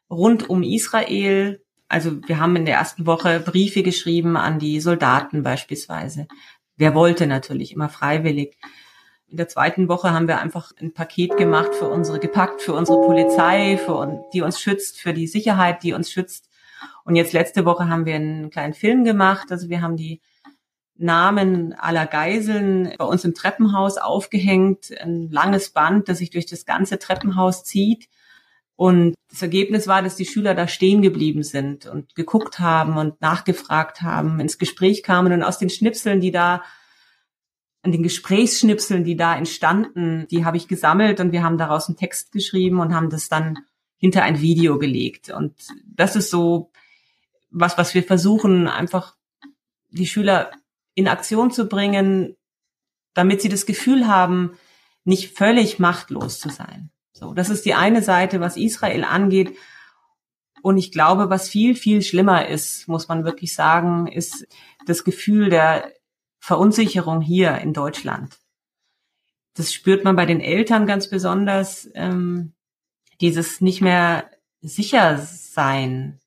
rund 0.10 0.50
um 0.50 0.64
Israel. 0.64 1.64
Also 1.88 2.20
wir 2.28 2.40
haben 2.40 2.56
in 2.56 2.66
der 2.66 2.76
ersten 2.76 3.06
Woche 3.06 3.40
Briefe 3.40 3.84
geschrieben 3.84 4.38
an 4.38 4.60
die 4.60 4.80
Soldaten 4.80 5.44
beispielsweise. 5.44 6.28
Wer 6.76 6.96
wollte 6.96 7.28
natürlich 7.28 7.74
immer 7.74 7.90
freiwillig. 7.90 8.58
In 9.30 9.38
der 9.38 9.50
zweiten 9.50 9.90
Woche 9.90 10.12
haben 10.12 10.28
wir 10.28 10.40
einfach 10.40 10.72
ein 10.80 10.94
Paket 10.94 11.36
gemacht 11.36 11.76
für 11.76 11.90
unsere, 11.90 12.20
gepackt 12.20 12.62
für 12.62 12.74
unsere 12.74 13.02
Polizei, 13.02 13.78
für, 13.78 14.24
die 14.34 14.42
uns 14.42 14.62
schützt, 14.62 15.02
für 15.02 15.14
die 15.14 15.28
Sicherheit, 15.28 15.84
die 15.84 15.92
uns 15.94 16.10
schützt. 16.10 16.50
Und 17.04 17.16
jetzt 17.16 17.34
letzte 17.34 17.66
Woche 17.66 17.90
haben 17.90 18.06
wir 18.06 18.16
einen 18.16 18.50
kleinen 18.50 18.74
Film 18.74 19.04
gemacht. 19.04 19.52
Also 19.52 19.70
wir 19.70 19.82
haben 19.82 19.98
die 19.98 20.22
Namen 20.96 21.74
aller 21.74 22.06
Geiseln 22.08 22.94
bei 22.98 23.06
uns 23.06 23.26
im 23.26 23.34
Treppenhaus 23.34 23.98
aufgehängt, 23.98 24.92
ein 25.00 25.30
langes 25.30 25.72
Band, 25.72 26.08
das 26.08 26.20
sich 26.20 26.30
durch 26.30 26.46
das 26.46 26.66
ganze 26.66 26.98
Treppenhaus 26.98 27.64
zieht. 27.64 28.08
Und 28.76 29.16
das 29.30 29.42
Ergebnis 29.42 29.88
war, 29.88 30.02
dass 30.04 30.16
die 30.16 30.26
Schüler 30.26 30.54
da 30.54 30.68
stehen 30.68 31.02
geblieben 31.02 31.44
sind 31.44 31.86
und 31.88 32.16
geguckt 32.16 32.60
haben 32.60 32.98
und 32.98 33.20
nachgefragt 33.22 34.02
haben, 34.02 34.40
ins 34.40 34.58
Gespräch 34.58 35.04
kamen 35.04 35.34
und 35.34 35.44
aus 35.44 35.58
den 35.58 35.70
Schnipseln, 35.70 36.22
die 36.22 36.32
da, 36.32 36.64
an 37.88 37.94
den 37.94 38.04
Gesprächsschnipseln, 38.04 39.06
die 39.06 39.16
da 39.16 39.34
entstanden, 39.38 40.28
die 40.30 40.44
habe 40.44 40.58
ich 40.58 40.68
gesammelt 40.68 41.22
und 41.22 41.32
wir 41.32 41.42
haben 41.42 41.58
daraus 41.58 41.88
einen 41.88 41.96
Text 41.96 42.34
geschrieben 42.34 42.82
und 42.82 42.94
haben 42.94 43.10
das 43.10 43.30
dann 43.30 43.60
hinter 43.98 44.24
ein 44.24 44.42
Video 44.42 44.78
gelegt. 44.78 45.30
Und 45.30 45.54
das 45.86 46.18
ist 46.18 46.30
so 46.30 46.70
was, 47.50 47.78
was 47.78 47.94
wir 47.94 48.04
versuchen, 48.04 48.68
einfach 48.68 49.16
die 49.90 50.06
Schüler 50.06 50.52
in 50.96 51.08
Aktion 51.08 51.50
zu 51.50 51.70
bringen, 51.70 52.36
damit 53.14 53.42
sie 53.42 53.48
das 53.48 53.66
Gefühl 53.66 54.06
haben, 54.06 54.58
nicht 55.06 55.38
völlig 55.38 55.80
machtlos 55.80 56.42
zu 56.42 56.50
sein. 56.50 56.90
So, 57.14 57.34
das 57.34 57.50
ist 57.50 57.66
die 57.66 57.74
eine 57.74 58.02
Seite, 58.02 58.42
was 58.42 58.58
Israel 58.58 59.06
angeht. 59.06 59.56
Und 60.62 60.76
ich 60.76 60.92
glaube, 60.92 61.30
was 61.30 61.48
viel, 61.48 61.74
viel 61.74 62.02
schlimmer 62.02 62.50
ist, 62.50 62.90
muss 62.90 63.08
man 63.08 63.24
wirklich 63.24 63.56
sagen, 63.56 64.08
ist 64.08 64.46
das 64.86 65.06
Gefühl 65.06 65.50
der 65.50 65.94
Verunsicherung 66.48 67.20
hier 67.20 67.58
in 67.58 67.74
Deutschland. 67.74 68.38
Das 69.56 69.74
spürt 69.74 70.06
man 70.06 70.16
bei 70.16 70.26
den 70.26 70.40
Eltern 70.40 70.88
ganz 70.88 71.10
besonders, 71.10 71.90
ähm, 71.94 72.54
dieses 73.20 73.60
nicht 73.60 73.82
mehr 73.82 74.32
sicher 74.62 75.18
sein. 75.18 76.22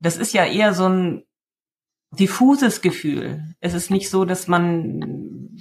Das 0.00 0.16
ist 0.16 0.34
ja 0.34 0.44
eher 0.44 0.74
so 0.74 0.88
ein 0.88 1.22
diffuses 2.10 2.80
Gefühl. 2.80 3.54
Es 3.60 3.72
ist 3.72 3.92
nicht 3.92 4.10
so, 4.10 4.24
dass 4.24 4.48
man, 4.48 5.56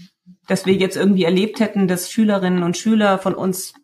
dass 0.47 0.65
wir 0.65 0.73
jetzt 0.73 0.97
irgendwie 0.97 1.25
erlebt 1.25 1.59
hätten, 1.59 1.87
dass 1.87 2.11
Schülerinnen 2.11 2.63
und 2.63 2.75
Schüler 2.75 3.19
von 3.19 3.35
uns 3.35 3.75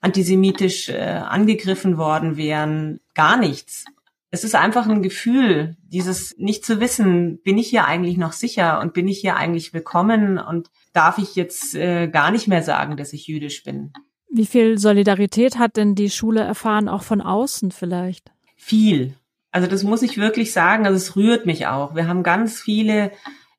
antisemitisch 0.00 0.90
äh, 0.90 1.00
angegriffen 1.00 1.96
worden 1.96 2.36
wären. 2.36 3.00
Gar 3.14 3.38
nichts. 3.38 3.86
Es 4.30 4.44
ist 4.44 4.54
einfach 4.54 4.88
ein 4.88 5.02
Gefühl, 5.02 5.76
dieses 5.82 6.34
nicht 6.36 6.64
zu 6.64 6.80
wissen, 6.80 7.40
bin 7.42 7.58
ich 7.58 7.68
hier 7.68 7.86
eigentlich 7.86 8.16
noch 8.16 8.32
sicher 8.32 8.80
und 8.80 8.92
bin 8.92 9.06
ich 9.08 9.20
hier 9.20 9.36
eigentlich 9.36 9.72
willkommen 9.72 10.38
und 10.38 10.70
darf 10.92 11.18
ich 11.18 11.36
jetzt 11.36 11.74
äh, 11.74 12.08
gar 12.08 12.30
nicht 12.30 12.48
mehr 12.48 12.62
sagen, 12.62 12.96
dass 12.96 13.12
ich 13.12 13.26
jüdisch 13.28 13.62
bin. 13.62 13.92
Wie 14.28 14.46
viel 14.46 14.78
Solidarität 14.78 15.58
hat 15.58 15.76
denn 15.76 15.94
die 15.94 16.10
Schule 16.10 16.40
erfahren, 16.40 16.88
auch 16.88 17.04
von 17.04 17.20
außen 17.20 17.70
vielleicht? 17.70 18.32
Viel. 18.56 19.14
Also 19.52 19.68
das 19.68 19.84
muss 19.84 20.02
ich 20.02 20.18
wirklich 20.18 20.52
sagen, 20.52 20.86
also 20.86 20.96
es 20.96 21.16
rührt 21.16 21.46
mich 21.46 21.68
auch. 21.68 21.94
Wir 21.94 22.08
haben 22.08 22.22
ganz 22.22 22.60
viele 22.60 23.12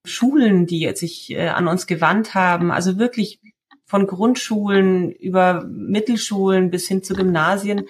Schulen, 0.03 0.65
die 0.65 0.91
sich 0.95 1.31
äh, 1.31 1.47
an 1.47 1.67
uns 1.67 1.87
gewandt 1.87 2.35
haben, 2.35 2.71
also 2.71 2.99
wirklich 2.99 3.39
von 3.85 4.05
Grundschulen 4.05 5.11
über 5.11 5.65
Mittelschulen 5.65 6.69
bis 6.69 6.87
hin 6.87 7.03
zu 7.03 7.15
Gymnasien, 7.15 7.87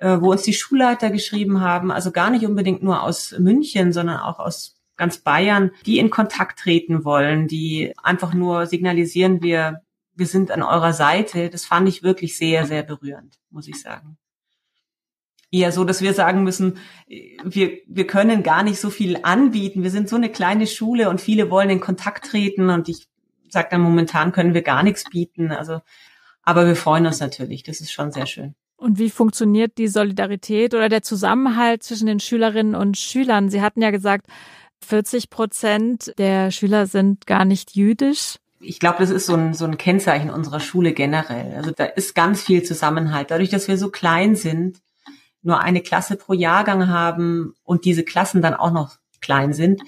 wo 0.00 0.30
uns 0.30 0.42
die 0.42 0.52
Schulleiter 0.52 1.10
geschrieben 1.10 1.60
haben, 1.60 1.90
also 1.90 2.10
gar 2.10 2.30
nicht 2.30 2.46
unbedingt 2.46 2.82
nur 2.82 3.02
aus 3.02 3.34
München, 3.38 3.92
sondern 3.92 4.18
auch 4.18 4.38
aus 4.38 4.76
ganz 4.96 5.18
Bayern, 5.18 5.70
die 5.86 5.98
in 5.98 6.10
Kontakt 6.10 6.58
treten 6.58 7.04
wollen, 7.04 7.48
die 7.48 7.94
einfach 8.02 8.34
nur 8.34 8.66
signalisieren, 8.66 9.42
wir, 9.42 9.82
wir 10.14 10.26
sind 10.26 10.50
an 10.50 10.62
eurer 10.62 10.92
Seite. 10.92 11.48
Das 11.48 11.64
fand 11.64 11.88
ich 11.88 12.02
wirklich 12.02 12.36
sehr, 12.36 12.66
sehr 12.66 12.82
berührend, 12.82 13.38
muss 13.50 13.68
ich 13.68 13.80
sagen 13.80 14.18
eher 15.50 15.72
so, 15.72 15.84
dass 15.84 16.00
wir 16.00 16.14
sagen 16.14 16.44
müssen, 16.44 16.78
wir, 17.08 17.78
wir 17.86 18.06
können 18.06 18.42
gar 18.42 18.62
nicht 18.62 18.80
so 18.80 18.90
viel 18.90 19.18
anbieten. 19.22 19.82
Wir 19.82 19.90
sind 19.90 20.08
so 20.08 20.16
eine 20.16 20.30
kleine 20.30 20.66
Schule 20.66 21.10
und 21.10 21.20
viele 21.20 21.50
wollen 21.50 21.70
in 21.70 21.80
Kontakt 21.80 22.26
treten 22.26 22.70
und 22.70 22.88
ich 22.88 23.08
sage 23.48 23.68
dann 23.72 23.80
momentan 23.80 24.32
können 24.32 24.54
wir 24.54 24.62
gar 24.62 24.82
nichts 24.82 25.04
bieten. 25.10 25.50
Also, 25.50 25.80
aber 26.42 26.66
wir 26.66 26.76
freuen 26.76 27.06
uns 27.06 27.20
natürlich. 27.20 27.62
Das 27.64 27.80
ist 27.80 27.92
schon 27.92 28.12
sehr 28.12 28.26
schön. 28.26 28.54
Und 28.80 28.98
wie 28.98 29.10
funktioniert 29.10 29.76
die 29.76 29.88
Solidarität 29.88 30.72
oder 30.72 30.88
der 30.88 31.02
Zusammenhalt 31.02 31.82
zwischen 31.82 32.06
den 32.06 32.18
Schülerinnen 32.18 32.74
und 32.74 32.96
Schülern? 32.96 33.50
Sie 33.50 33.60
hatten 33.60 33.82
ja 33.82 33.90
gesagt, 33.90 34.26
40 34.80 35.28
Prozent 35.28 36.14
der 36.16 36.50
Schüler 36.50 36.86
sind 36.86 37.26
gar 37.26 37.44
nicht 37.44 37.76
jüdisch. 37.76 38.36
Ich 38.58 38.80
glaube, 38.80 38.96
das 39.00 39.10
ist 39.10 39.26
so 39.26 39.34
ein, 39.34 39.52
so 39.52 39.66
ein 39.66 39.76
Kennzeichen 39.76 40.30
unserer 40.30 40.60
Schule 40.60 40.94
generell. 40.94 41.56
Also 41.56 41.72
da 41.72 41.84
ist 41.84 42.14
ganz 42.14 42.42
viel 42.42 42.62
Zusammenhalt. 42.62 43.30
Dadurch, 43.30 43.50
dass 43.50 43.68
wir 43.68 43.76
so 43.76 43.90
klein 43.90 44.34
sind, 44.34 44.78
nur 45.42 45.60
eine 45.60 45.82
Klasse 45.82 46.16
pro 46.16 46.32
Jahrgang 46.32 46.88
haben 46.88 47.52
und 47.62 47.84
diese 47.84 48.02
Klassen 48.02 48.40
dann 48.40 48.54
auch 48.54 48.72
noch 48.72 48.96
klein 49.20 49.52
sind, 49.52 49.82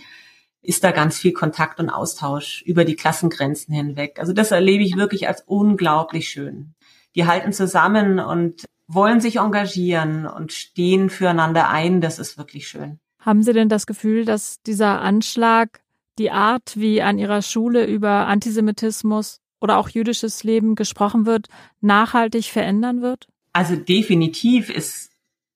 ist 0.61 0.85
da 0.85 0.91
ganz 0.91 1.17
viel 1.17 1.33
Kontakt 1.33 1.81
und 1.81 1.89
Austausch 1.89 2.61
über 2.67 2.85
die 2.85 2.97
Klassengrenzen 2.97 3.75
hinweg. 3.75 4.19
Also 4.19 4.35
das 4.35 4.51
erlebe 4.51 4.85
ich 4.85 4.97
wirklich 4.97 5.29
als 5.29 5.43
unglaublich 5.47 6.29
schön. 6.29 6.75
Die 7.15 7.27
halten 7.27 7.55
zusammen 7.55 8.19
und 8.19 8.67
wollen 8.95 9.21
sich 9.21 9.37
engagieren 9.37 10.27
und 10.27 10.53
stehen 10.53 11.11
füreinander 11.11 11.69
ein. 11.69 12.01
Das 12.01 12.19
ist 12.19 12.39
wirklich 12.39 12.69
schön. 12.69 12.99
Haben 13.19 13.43
Sie 13.43 13.53
denn 13.53 13.69
das 13.69 13.87
Gefühl, 13.87 14.25
dass 14.25 14.61
dieser 14.63 15.01
Anschlag 15.01 15.81
die 16.19 16.31
Art, 16.31 16.73
wie 16.77 17.03
an 17.03 17.19
Ihrer 17.19 17.43
Schule 17.43 17.87
über 17.87 18.27
Antisemitismus 18.27 19.41
oder 19.61 19.79
auch 19.79 19.89
jüdisches 19.89 20.45
Leben 20.45 20.75
gesprochen 20.75 21.25
wird, 21.25 21.49
nachhaltig 21.81 22.47
verändern 22.47 23.01
wird? 23.01 23.29
Also 23.53 23.77
definitiv 23.77 24.71
ist 24.71 25.11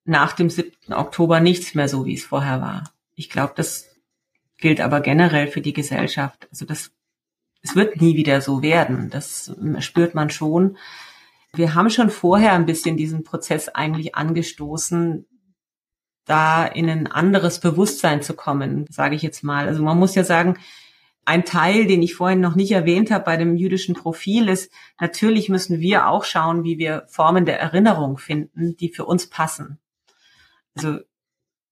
nach 0.04 0.32
dem 0.32 0.48
7. 0.48 0.92
Oktober 0.92 1.40
nichts 1.40 1.74
mehr 1.74 1.88
so, 1.88 2.06
wie 2.06 2.14
es 2.14 2.24
vorher 2.24 2.60
war. 2.60 2.84
Ich 3.14 3.30
glaube, 3.30 3.54
das 3.56 3.88
gilt 4.58 4.80
aber 4.80 5.00
generell 5.00 5.48
für 5.48 5.60
die 5.60 5.72
Gesellschaft. 5.72 6.46
Also 6.50 6.64
das 6.64 6.92
es 7.62 7.74
wird 7.74 8.00
nie 8.00 8.16
wieder 8.16 8.40
so 8.40 8.62
werden. 8.62 9.10
Das 9.10 9.52
spürt 9.80 10.14
man 10.14 10.30
schon. 10.30 10.76
Wir 11.56 11.74
haben 11.74 11.90
schon 11.90 12.10
vorher 12.10 12.52
ein 12.52 12.66
bisschen 12.66 12.96
diesen 12.96 13.24
Prozess 13.24 13.68
eigentlich 13.68 14.14
angestoßen, 14.14 15.26
da 16.26 16.66
in 16.66 16.90
ein 16.90 17.06
anderes 17.06 17.60
Bewusstsein 17.60 18.22
zu 18.22 18.34
kommen, 18.34 18.84
sage 18.90 19.14
ich 19.14 19.22
jetzt 19.22 19.42
mal. 19.42 19.66
Also 19.66 19.82
man 19.82 19.98
muss 19.98 20.14
ja 20.14 20.24
sagen, 20.24 20.58
ein 21.24 21.44
Teil, 21.44 21.86
den 21.86 22.02
ich 22.02 22.14
vorhin 22.14 22.40
noch 22.40 22.54
nicht 22.54 22.72
erwähnt 22.72 23.10
habe 23.10 23.24
bei 23.24 23.36
dem 23.36 23.56
jüdischen 23.56 23.94
Profil, 23.94 24.48
ist, 24.48 24.72
natürlich 25.00 25.48
müssen 25.48 25.80
wir 25.80 26.08
auch 26.08 26.24
schauen, 26.24 26.62
wie 26.62 26.78
wir 26.78 27.04
Formen 27.08 27.46
der 27.46 27.60
Erinnerung 27.60 28.18
finden, 28.18 28.76
die 28.76 28.90
für 28.90 29.06
uns 29.06 29.28
passen. 29.28 29.78
Also 30.76 30.98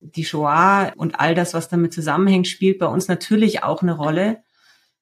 die 0.01 0.25
Shoah 0.25 0.93
und 0.97 1.21
all 1.21 1.35
das, 1.35 1.55
was 1.55 1.69
damit 1.69 1.93
zusammenhängt, 1.93 2.49
spielt 2.49 2.79
bei 2.79 2.87
uns 2.87 3.09
natürlich 3.09 3.63
auch 3.63 3.83
eine 3.83 3.97
Rolle, 3.97 4.43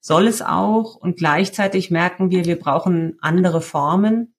soll 0.00 0.26
es 0.26 0.42
auch. 0.42 0.96
Und 0.96 1.16
gleichzeitig 1.16 1.90
merken 1.90 2.30
wir, 2.30 2.44
wir 2.44 2.58
brauchen 2.58 3.16
andere 3.20 3.62
Formen, 3.62 4.31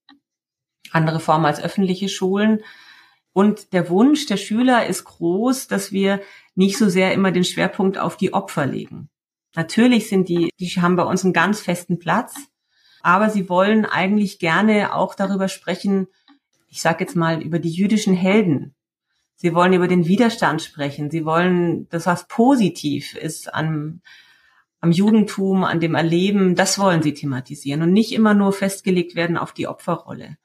andere 0.94 1.20
Formen 1.20 1.46
als 1.46 1.62
öffentliche 1.62 2.10
Schulen. 2.10 2.62
Und 3.34 3.74
der 3.74 3.90
Wunsch 3.90 4.28
der 4.28 4.38
Schüler 4.38 4.86
ist 4.86 5.06
groß, 5.06 5.68
dass 5.68 5.92
wir 5.92 6.22
nicht 6.56 6.78
so 6.78 6.88
sehr 6.88 7.14
immer 7.14 7.32
den 7.32 7.44
Schwerpunkt 7.44 7.98
auf 7.98 8.16
die 8.16 8.34
Opfer 8.34 8.66
legen. 8.66 9.10
Natürlich 9.56 10.08
sind 10.10 10.30
die, 10.30 10.50
die 10.60 10.68
haben 10.68 10.96
bei 10.96 11.04
uns 11.04 11.24
einen 11.24 11.34
ganz 11.34 11.62
festen 11.62 12.00
Platz, 12.00 12.36
aber 13.02 13.30
sie 13.30 13.50
wollen 13.50 13.86
eigentlich 13.86 14.40
gerne 14.40 14.96
auch 14.96 15.16
darüber 15.16 15.48
sprechen, 15.48 16.08
ich 16.70 16.82
sage 16.82 17.04
jetzt 17.04 17.16
mal 17.16 17.42
über 17.42 17.60
die 17.60 17.70
jüdischen 17.70 18.16
Helden. 18.16 18.74
Sie 19.36 19.54
wollen 19.54 19.74
über 19.74 19.88
den 19.88 20.08
Widerstand 20.08 20.62
sprechen. 20.62 21.12
Sie 21.12 21.26
wollen 21.26 21.88
das, 21.90 22.06
was 22.06 22.28
positiv 22.28 23.16
ist 23.16 23.54
am, 23.54 24.02
am 24.80 24.92
Judentum, 24.92 25.64
an 25.64 25.80
dem 25.80 25.96
Erleben, 25.96 26.56
das 26.56 26.80
wollen 26.80 27.04
sie 27.04 27.14
thematisieren 27.14 27.82
und 27.82 27.94
nicht 27.94 28.14
immer 28.14 28.34
nur 28.34 28.54
festgelegt 28.54 29.16
werden 29.16 29.38
auf 29.38 29.52
die 29.54 29.68
Opferrolle. 29.68 30.38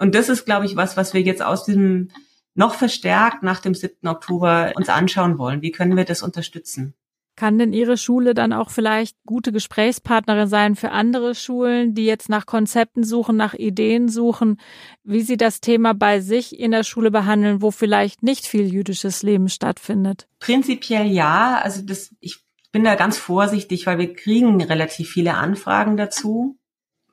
Und 0.00 0.14
das 0.14 0.30
ist, 0.30 0.46
glaube 0.46 0.64
ich, 0.64 0.76
was, 0.76 0.96
was 0.96 1.12
wir 1.12 1.20
jetzt 1.20 1.42
aus 1.42 1.64
diesem 1.64 2.10
noch 2.54 2.74
verstärkt 2.74 3.42
nach 3.42 3.60
dem 3.60 3.74
7. 3.74 4.08
Oktober 4.08 4.72
uns 4.74 4.88
anschauen 4.88 5.38
wollen. 5.38 5.62
Wie 5.62 5.70
können 5.70 5.96
wir 5.96 6.04
das 6.04 6.22
unterstützen? 6.22 6.94
Kann 7.36 7.58
denn 7.58 7.72
Ihre 7.72 7.96
Schule 7.96 8.34
dann 8.34 8.52
auch 8.52 8.70
vielleicht 8.70 9.16
gute 9.24 9.52
Gesprächspartnerin 9.52 10.48
sein 10.48 10.74
für 10.74 10.90
andere 10.90 11.34
Schulen, 11.34 11.94
die 11.94 12.06
jetzt 12.06 12.28
nach 12.28 12.46
Konzepten 12.46 13.04
suchen, 13.04 13.36
nach 13.36 13.54
Ideen 13.54 14.08
suchen, 14.08 14.58
wie 15.04 15.20
sie 15.20 15.36
das 15.36 15.60
Thema 15.60 15.94
bei 15.94 16.20
sich 16.20 16.58
in 16.58 16.70
der 16.70 16.82
Schule 16.82 17.10
behandeln, 17.10 17.62
wo 17.62 17.70
vielleicht 17.70 18.22
nicht 18.22 18.46
viel 18.46 18.72
jüdisches 18.72 19.22
Leben 19.22 19.48
stattfindet? 19.48 20.28
Prinzipiell 20.38 21.06
ja. 21.06 21.60
Also 21.62 21.82
das, 21.82 22.14
ich 22.20 22.40
bin 22.72 22.84
da 22.84 22.94
ganz 22.94 23.18
vorsichtig, 23.18 23.86
weil 23.86 23.98
wir 23.98 24.14
kriegen 24.14 24.62
relativ 24.62 25.10
viele 25.10 25.34
Anfragen 25.34 25.96
dazu. 25.96 26.58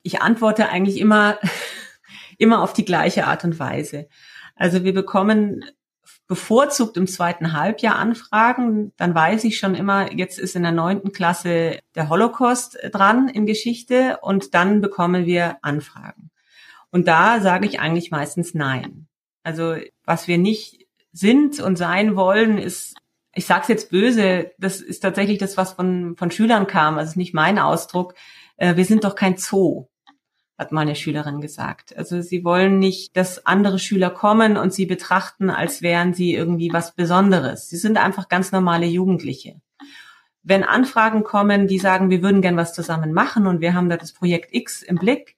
Ich 0.04 0.22
antworte 0.22 0.70
eigentlich 0.70 1.00
immer, 1.00 1.38
immer 2.38 2.62
auf 2.62 2.74
die 2.74 2.86
gleiche 2.86 3.28
Art 3.28 3.44
und 3.44 3.60
Weise. 3.60 4.08
Also 4.56 4.84
wir 4.84 4.94
bekommen 4.94 5.64
bevorzugt 6.28 6.98
im 6.98 7.08
zweiten 7.08 7.54
Halbjahr 7.54 7.96
anfragen, 7.96 8.92
dann 8.98 9.16
weiß 9.16 9.46
ich 9.46 9.58
schon 9.58 9.76
immer, 9.76 10.14
jetzt 10.14 10.40
ist 10.40 10.56
in 10.56 10.64
der 10.64 10.72
neunten 10.74 11.12
Klasse 11.12 11.80
der 11.96 12.10
Holocaust 12.10 12.78
dran 12.92 13.30
in 13.30 13.46
Geschichte 13.46 14.20
und 14.22 14.54
dann 14.54 14.82
bekommen 14.82 15.26
wir 15.26 15.58
Anfragen. 15.62 16.30
Und 16.92 17.08
da 17.08 17.40
sage 17.40 17.66
ich 17.66 17.80
eigentlich 17.80 18.12
meistens 18.12 18.54
nein. 18.54 19.08
Also 19.44 19.76
was 20.04 20.28
wir 20.28 20.38
nicht 20.38 20.88
sind 21.14 21.60
und 21.60 21.78
sein 21.78 22.16
wollen, 22.16 22.58
ist, 22.58 22.96
ich 23.34 23.46
sage 23.46 23.62
es 23.64 23.68
jetzt 23.70 23.90
böse, 23.90 24.52
das 24.58 24.82
ist 24.82 25.00
tatsächlich 25.00 25.38
das, 25.38 25.56
was 25.56 25.74
von, 25.74 26.16
von 26.18 26.32
Schülern 26.32 26.68
kam, 26.68 26.98
also 26.98 27.18
nicht 27.18 27.34
mein 27.34 27.58
Ausdruck, 27.58 28.16
äh, 28.58 28.76
wir 28.76 28.86
sind 28.86 29.04
doch 29.06 29.16
kein 29.16 29.38
Zoo 29.38 29.88
hat 30.58 30.72
meine 30.72 30.96
Schülerin 30.96 31.40
gesagt. 31.40 31.96
Also 31.96 32.22
sie 32.22 32.44
wollen 32.44 32.80
nicht, 32.80 33.16
dass 33.16 33.46
andere 33.46 33.78
Schüler 33.78 34.10
kommen 34.10 34.58
und 34.58 34.74
sie 34.74 34.86
betrachten, 34.86 35.50
als 35.50 35.82
wären 35.82 36.14
sie 36.14 36.34
irgendwie 36.34 36.72
was 36.74 36.96
Besonderes. 36.96 37.70
Sie 37.70 37.78
sind 37.78 37.98
einfach 37.98 38.28
ganz 38.28 38.52
normale 38.52 38.88
Jugendliche. 38.88 39.62
Wenn 40.42 40.64
Anfragen 40.64 41.24
kommen, 41.24 41.68
die 41.68 41.78
sagen, 41.78 42.10
wir 42.10 42.24
würden 42.24 42.42
gern 42.42 42.58
was 42.58 42.74
zusammen 42.74 43.14
machen 43.14 43.46
und 43.46 43.62
wir 43.62 43.74
haben 43.74 43.90
da 43.90 43.98
das 43.98 44.14
Projekt 44.14 44.54
X 44.54 44.82
im 44.82 44.96
Blick, 44.96 45.36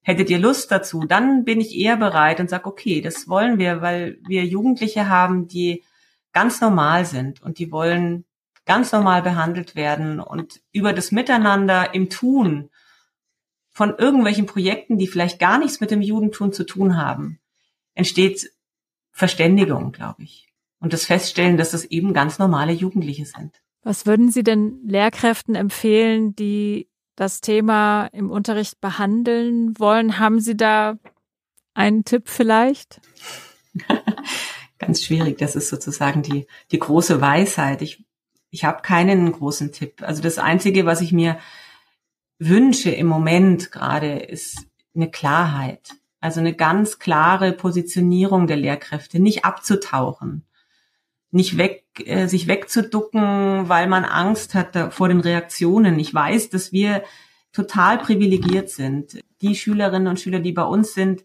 hättet 0.00 0.30
ihr 0.30 0.38
Lust 0.38 0.70
dazu, 0.70 1.04
dann 1.06 1.44
bin 1.44 1.60
ich 1.60 1.76
eher 1.76 1.96
bereit 1.96 2.40
und 2.40 2.48
sage, 2.48 2.66
okay, 2.66 3.00
das 3.00 3.28
wollen 3.28 3.58
wir, 3.58 3.82
weil 3.82 4.18
wir 4.26 4.44
Jugendliche 4.44 5.08
haben, 5.08 5.48
die 5.48 5.82
ganz 6.32 6.60
normal 6.60 7.04
sind 7.04 7.42
und 7.42 7.58
die 7.58 7.72
wollen 7.72 8.24
ganz 8.66 8.92
normal 8.92 9.22
behandelt 9.22 9.76
werden 9.76 10.20
und 10.20 10.60
über 10.72 10.92
das 10.92 11.12
Miteinander 11.12 11.94
im 11.94 12.08
Tun 12.08 12.70
von 13.74 13.94
irgendwelchen 13.98 14.46
Projekten, 14.46 14.98
die 14.98 15.08
vielleicht 15.08 15.38
gar 15.38 15.58
nichts 15.58 15.80
mit 15.80 15.90
dem 15.90 16.00
Judentum 16.00 16.52
zu 16.52 16.64
tun 16.64 16.96
haben, 16.96 17.40
entsteht 17.94 18.50
Verständigung, 19.10 19.92
glaube 19.92 20.22
ich. 20.22 20.48
Und 20.78 20.92
das 20.92 21.04
Feststellen, 21.04 21.56
dass 21.56 21.72
das 21.72 21.84
eben 21.84 22.14
ganz 22.14 22.38
normale 22.38 22.72
Jugendliche 22.72 23.26
sind. 23.26 23.62
Was 23.82 24.06
würden 24.06 24.30
Sie 24.30 24.44
denn 24.44 24.80
Lehrkräften 24.84 25.56
empfehlen, 25.56 26.34
die 26.36 26.88
das 27.16 27.40
Thema 27.40 28.06
im 28.06 28.30
Unterricht 28.30 28.80
behandeln 28.80 29.78
wollen? 29.78 30.18
Haben 30.18 30.40
Sie 30.40 30.56
da 30.56 30.96
einen 31.74 32.04
Tipp 32.04 32.28
vielleicht? 32.28 33.00
Ganz 34.78 35.02
schwierig. 35.02 35.38
Das 35.38 35.56
ist 35.56 35.68
sozusagen 35.68 36.22
die, 36.22 36.46
die 36.70 36.78
große 36.78 37.20
Weisheit. 37.20 37.82
Ich, 37.82 38.04
ich 38.50 38.64
habe 38.64 38.82
keinen 38.82 39.32
großen 39.32 39.72
Tipp. 39.72 40.02
Also 40.02 40.22
das 40.22 40.38
Einzige, 40.38 40.86
was 40.86 41.00
ich 41.00 41.12
mir 41.12 41.38
wünsche 42.48 42.90
im 42.90 43.06
Moment 43.06 43.72
gerade, 43.72 44.18
ist 44.18 44.66
eine 44.94 45.10
Klarheit. 45.10 45.94
Also 46.20 46.40
eine 46.40 46.54
ganz 46.54 46.98
klare 46.98 47.52
Positionierung 47.52 48.46
der 48.46 48.56
Lehrkräfte, 48.56 49.20
nicht 49.20 49.44
abzutauchen, 49.44 50.44
nicht 51.30 51.58
weg, 51.58 51.84
äh, 52.04 52.28
sich 52.28 52.46
wegzuducken, 52.46 53.68
weil 53.68 53.88
man 53.88 54.04
Angst 54.04 54.54
hat 54.54 54.94
vor 54.94 55.08
den 55.08 55.20
Reaktionen. 55.20 55.98
Ich 55.98 56.14
weiß, 56.14 56.48
dass 56.48 56.72
wir 56.72 57.02
total 57.52 57.98
privilegiert 57.98 58.70
sind. 58.70 59.20
Die 59.42 59.54
Schülerinnen 59.54 60.08
und 60.08 60.18
Schüler, 60.18 60.40
die 60.40 60.52
bei 60.52 60.64
uns 60.64 60.94
sind, 60.94 61.24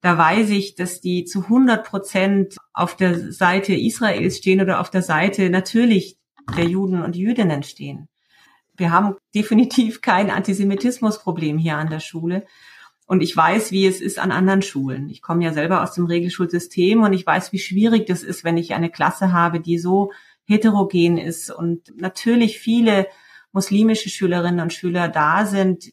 da 0.00 0.16
weiß 0.16 0.50
ich, 0.50 0.74
dass 0.74 1.00
die 1.00 1.24
zu 1.24 1.44
100 1.44 1.84
Prozent 1.84 2.56
auf 2.72 2.96
der 2.96 3.32
Seite 3.32 3.74
Israels 3.74 4.38
stehen 4.38 4.60
oder 4.60 4.80
auf 4.80 4.90
der 4.90 5.02
Seite 5.02 5.50
natürlich 5.50 6.18
der 6.56 6.66
Juden 6.66 7.02
und 7.02 7.16
Jüdinnen 7.16 7.62
stehen 7.62 8.08
wir 8.78 8.92
haben 8.92 9.16
definitiv 9.34 10.00
kein 10.00 10.30
Antisemitismusproblem 10.30 11.58
hier 11.58 11.76
an 11.76 11.90
der 11.90 12.00
Schule. 12.00 12.46
Und 13.06 13.22
ich 13.22 13.34
weiß, 13.34 13.72
wie 13.72 13.86
es 13.86 14.00
ist 14.00 14.18
an 14.18 14.32
anderen 14.32 14.62
Schulen. 14.62 15.08
Ich 15.08 15.22
komme 15.22 15.44
ja 15.44 15.52
selber 15.52 15.82
aus 15.82 15.94
dem 15.94 16.06
Regelschulsystem 16.06 17.02
und 17.02 17.12
ich 17.12 17.26
weiß, 17.26 17.52
wie 17.52 17.58
schwierig 17.58 18.06
das 18.06 18.22
ist, 18.22 18.44
wenn 18.44 18.58
ich 18.58 18.74
eine 18.74 18.90
Klasse 18.90 19.32
habe, 19.32 19.60
die 19.60 19.78
so 19.78 20.12
heterogen 20.44 21.18
ist 21.18 21.50
und 21.50 21.92
natürlich 21.96 22.58
viele 22.58 23.06
muslimische 23.52 24.10
Schülerinnen 24.10 24.60
und 24.60 24.72
Schüler 24.72 25.08
da 25.08 25.46
sind, 25.46 25.90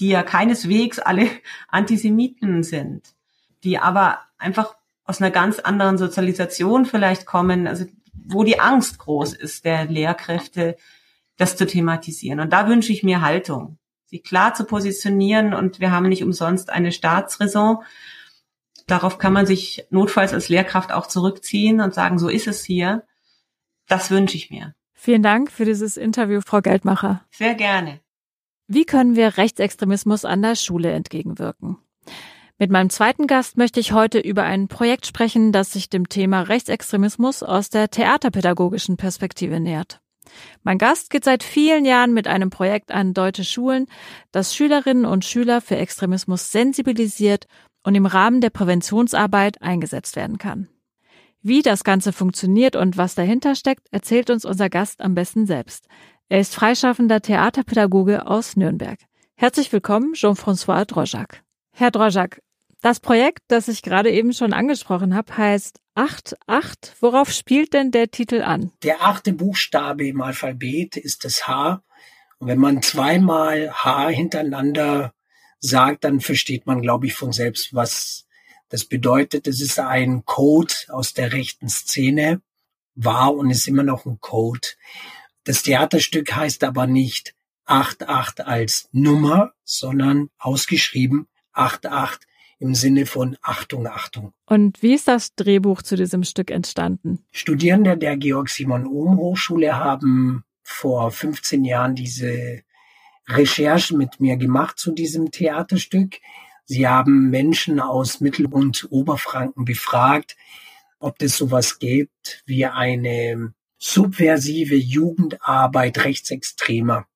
die 0.00 0.08
ja 0.08 0.22
keineswegs 0.22 0.98
alle 0.98 1.28
Antisemiten 1.68 2.62
sind, 2.62 3.14
die 3.62 3.78
aber 3.78 4.20
einfach 4.38 4.74
aus 5.04 5.20
einer 5.20 5.30
ganz 5.30 5.58
anderen 5.58 5.98
Sozialisation 5.98 6.86
vielleicht 6.86 7.26
kommen, 7.26 7.66
also 7.66 7.84
wo 8.12 8.44
die 8.44 8.60
Angst 8.60 8.98
groß 8.98 9.34
ist 9.34 9.64
der 9.64 9.86
Lehrkräfte, 9.86 10.76
das 11.38 11.56
zu 11.56 11.66
thematisieren. 11.66 12.40
Und 12.40 12.52
da 12.52 12.68
wünsche 12.68 12.92
ich 12.92 13.02
mir 13.02 13.22
Haltung, 13.22 13.78
sie 14.04 14.18
klar 14.18 14.52
zu 14.52 14.64
positionieren. 14.64 15.54
Und 15.54 15.80
wir 15.80 15.90
haben 15.90 16.08
nicht 16.08 16.22
umsonst 16.22 16.68
eine 16.68 16.92
Staatsräson. 16.92 17.78
Darauf 18.86 19.18
kann 19.18 19.32
man 19.32 19.46
sich 19.46 19.86
notfalls 19.90 20.34
als 20.34 20.48
Lehrkraft 20.50 20.92
auch 20.92 21.06
zurückziehen 21.06 21.80
und 21.80 21.94
sagen, 21.94 22.18
so 22.18 22.28
ist 22.28 22.46
es 22.46 22.64
hier. 22.64 23.04
Das 23.86 24.10
wünsche 24.10 24.36
ich 24.36 24.50
mir. 24.50 24.74
Vielen 24.92 25.22
Dank 25.22 25.50
für 25.50 25.64
dieses 25.64 25.96
Interview, 25.96 26.40
Frau 26.44 26.60
Geldmacher. 26.60 27.24
Sehr 27.30 27.54
gerne. 27.54 28.00
Wie 28.66 28.84
können 28.84 29.16
wir 29.16 29.38
Rechtsextremismus 29.38 30.24
an 30.24 30.42
der 30.42 30.56
Schule 30.56 30.90
entgegenwirken? 30.90 31.78
Mit 32.58 32.72
meinem 32.72 32.90
zweiten 32.90 33.28
Gast 33.28 33.56
möchte 33.56 33.78
ich 33.78 33.92
heute 33.92 34.18
über 34.18 34.42
ein 34.42 34.66
Projekt 34.66 35.06
sprechen, 35.06 35.52
das 35.52 35.72
sich 35.72 35.88
dem 35.88 36.08
Thema 36.08 36.42
Rechtsextremismus 36.42 37.44
aus 37.44 37.70
der 37.70 37.88
theaterpädagogischen 37.88 38.96
Perspektive 38.96 39.60
nähert. 39.60 40.00
Mein 40.62 40.78
Gast 40.78 41.10
geht 41.10 41.24
seit 41.24 41.42
vielen 41.42 41.84
Jahren 41.84 42.12
mit 42.14 42.26
einem 42.26 42.50
Projekt 42.50 42.92
an 42.92 43.14
deutsche 43.14 43.44
Schulen, 43.44 43.86
das 44.32 44.54
Schülerinnen 44.54 45.04
und 45.04 45.24
Schüler 45.24 45.60
für 45.60 45.76
Extremismus 45.76 46.52
sensibilisiert 46.52 47.46
und 47.82 47.94
im 47.94 48.06
Rahmen 48.06 48.40
der 48.40 48.50
Präventionsarbeit 48.50 49.62
eingesetzt 49.62 50.16
werden 50.16 50.38
kann. 50.38 50.68
Wie 51.40 51.62
das 51.62 51.84
Ganze 51.84 52.12
funktioniert 52.12 52.76
und 52.76 52.96
was 52.96 53.14
dahinter 53.14 53.54
steckt, 53.54 53.88
erzählt 53.92 54.28
uns 54.30 54.44
unser 54.44 54.68
Gast 54.68 55.00
am 55.00 55.14
besten 55.14 55.46
selbst. 55.46 55.86
Er 56.28 56.40
ist 56.40 56.54
freischaffender 56.54 57.22
Theaterpädagoge 57.22 58.26
aus 58.26 58.56
Nürnberg. 58.56 58.98
Herzlich 59.36 59.72
willkommen, 59.72 60.14
Jean-François 60.14 60.84
Drojac. 60.84 61.42
Herr 61.70 61.90
Drojac, 61.92 62.42
das 62.80 63.00
Projekt, 63.00 63.42
das 63.48 63.68
ich 63.68 63.82
gerade 63.82 64.10
eben 64.10 64.32
schon 64.32 64.52
angesprochen 64.52 65.14
habe, 65.14 65.36
heißt 65.36 65.80
8.8. 65.96 66.92
Worauf 67.00 67.32
spielt 67.32 67.72
denn 67.74 67.90
der 67.90 68.10
Titel 68.10 68.42
an? 68.42 68.72
Der 68.82 69.02
achte 69.02 69.32
Buchstabe 69.32 70.06
im 70.06 70.20
Alphabet 70.20 70.96
ist 70.96 71.24
das 71.24 71.48
H 71.48 71.82
Und 72.38 72.46
wenn 72.46 72.58
man 72.58 72.82
zweimal 72.82 73.72
H 73.72 74.08
hintereinander 74.10 75.12
sagt, 75.58 76.04
dann 76.04 76.20
versteht 76.20 76.66
man, 76.66 76.82
glaube 76.82 77.06
ich, 77.06 77.14
von 77.14 77.32
selbst, 77.32 77.74
was 77.74 78.26
das 78.68 78.84
bedeutet. 78.84 79.48
Es 79.48 79.60
ist 79.60 79.80
ein 79.80 80.24
Code 80.24 80.74
aus 80.88 81.14
der 81.14 81.32
rechten 81.32 81.68
Szene, 81.68 82.42
war 82.94 83.34
und 83.34 83.50
ist 83.50 83.66
immer 83.66 83.82
noch 83.82 84.06
ein 84.06 84.20
Code. 84.20 84.68
Das 85.44 85.62
Theaterstück 85.62 86.34
heißt 86.34 86.62
aber 86.62 86.86
nicht 86.86 87.34
88 87.64 88.46
als 88.46 88.88
Nummer, 88.92 89.52
sondern 89.64 90.30
ausgeschrieben 90.38 91.26
88 91.52 92.27
im 92.58 92.74
Sinne 92.74 93.06
von 93.06 93.36
Achtung, 93.42 93.86
Achtung. 93.86 94.32
Und 94.46 94.82
wie 94.82 94.94
ist 94.94 95.08
das 95.08 95.34
Drehbuch 95.34 95.82
zu 95.82 95.96
diesem 95.96 96.24
Stück 96.24 96.50
entstanden? 96.50 97.24
Studierende 97.30 97.96
der 97.96 98.16
Georg 98.16 98.48
Simon 98.48 98.86
Ohm 98.86 99.16
Hochschule 99.16 99.76
haben 99.76 100.44
vor 100.62 101.10
15 101.10 101.64
Jahren 101.64 101.94
diese 101.94 102.62
Recherche 103.28 103.96
mit 103.96 104.20
mir 104.20 104.36
gemacht 104.36 104.78
zu 104.78 104.92
diesem 104.92 105.30
Theaterstück. 105.30 106.18
Sie 106.64 106.86
haben 106.86 107.30
Menschen 107.30 107.80
aus 107.80 108.20
Mittel- 108.20 108.46
und 108.46 108.88
Oberfranken 108.90 109.64
befragt, 109.64 110.36
ob 110.98 111.22
es 111.22 111.36
sowas 111.36 111.78
gibt 111.78 112.42
wie 112.46 112.66
eine 112.66 113.54
subversive 113.78 114.74
Jugendarbeit 114.74 116.04
Rechtsextremer. 116.04 117.06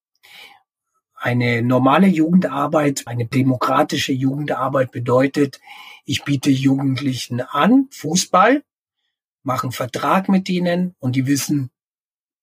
Eine 1.22 1.62
normale 1.62 2.08
Jugendarbeit, 2.08 3.04
eine 3.06 3.26
demokratische 3.26 4.12
Jugendarbeit 4.12 4.90
bedeutet, 4.90 5.60
ich 6.04 6.24
biete 6.24 6.50
Jugendlichen 6.50 7.40
an, 7.40 7.86
Fußball, 7.92 8.64
mache 9.44 9.62
einen 9.62 9.72
Vertrag 9.72 10.28
mit 10.28 10.48
ihnen 10.48 10.96
und 10.98 11.14
die 11.14 11.28
wissen, 11.28 11.70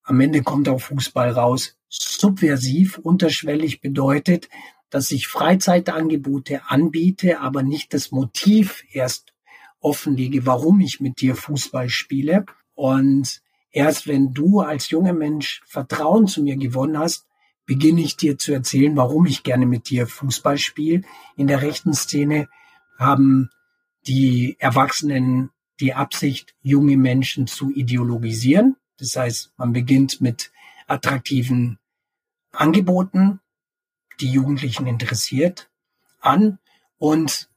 am 0.04 0.22
Ende 0.22 0.44
kommt 0.44 0.70
auch 0.70 0.80
Fußball 0.80 1.32
raus. 1.32 1.76
Subversiv, 1.90 3.00
unterschwellig 3.00 3.82
bedeutet, 3.82 4.48
dass 4.90 5.12
ich 5.12 5.28
Freizeitangebote 5.28 6.62
anbiete, 6.70 7.42
aber 7.42 7.64
nicht 7.64 7.94
das 7.94 8.12
Motiv 8.12 8.86
erst 8.94 9.34
offenlege, 9.82 10.46
warum 10.46 10.80
ich 10.80 11.02
mit 11.02 11.20
dir 11.20 11.36
Fußball 11.36 11.90
spiele. 11.90 12.46
Und 12.76 13.42
erst 13.72 14.08
wenn 14.08 14.34
du 14.34 14.62
als 14.62 14.90
junger 14.90 15.12
Mensch 15.12 15.64
Vertrauen 15.66 16.28
zu 16.28 16.42
mir 16.42 16.56
gewonnen 16.56 16.98
hast, 16.98 17.26
beginne 17.70 18.02
ich 18.02 18.18
dir 18.18 18.36
zu 18.40 18.52
erzählen, 18.52 18.98
warum 18.98 19.28
ich 19.28 19.44
gerne 19.44 19.68
mit 19.68 19.92
dir 19.92 20.08
Fußball 20.08 20.58
spiele. 20.58 21.04
In 21.36 21.46
der 21.46 21.62
rechten 21.62 21.94
Szene 21.94 22.50
haben 22.98 23.52
die 24.08 24.56
Erwachsenen 24.58 25.52
die 25.80 25.94
Absicht, 25.94 26.56
junge 26.64 26.98
Menschen 26.98 27.46
zu 27.46 27.70
ideologisieren. 27.70 28.76
Das 28.98 29.16
heißt, 29.16 29.54
man 29.58 29.72
beginnt 29.72 30.20
mit 30.20 30.52
attraktiven 30.88 31.78
Angeboten, 32.52 33.40
die 34.20 34.32
Jugendlichen 34.32 34.88
interessiert, 34.88 35.70
an 36.22 36.58
und 36.98 37.52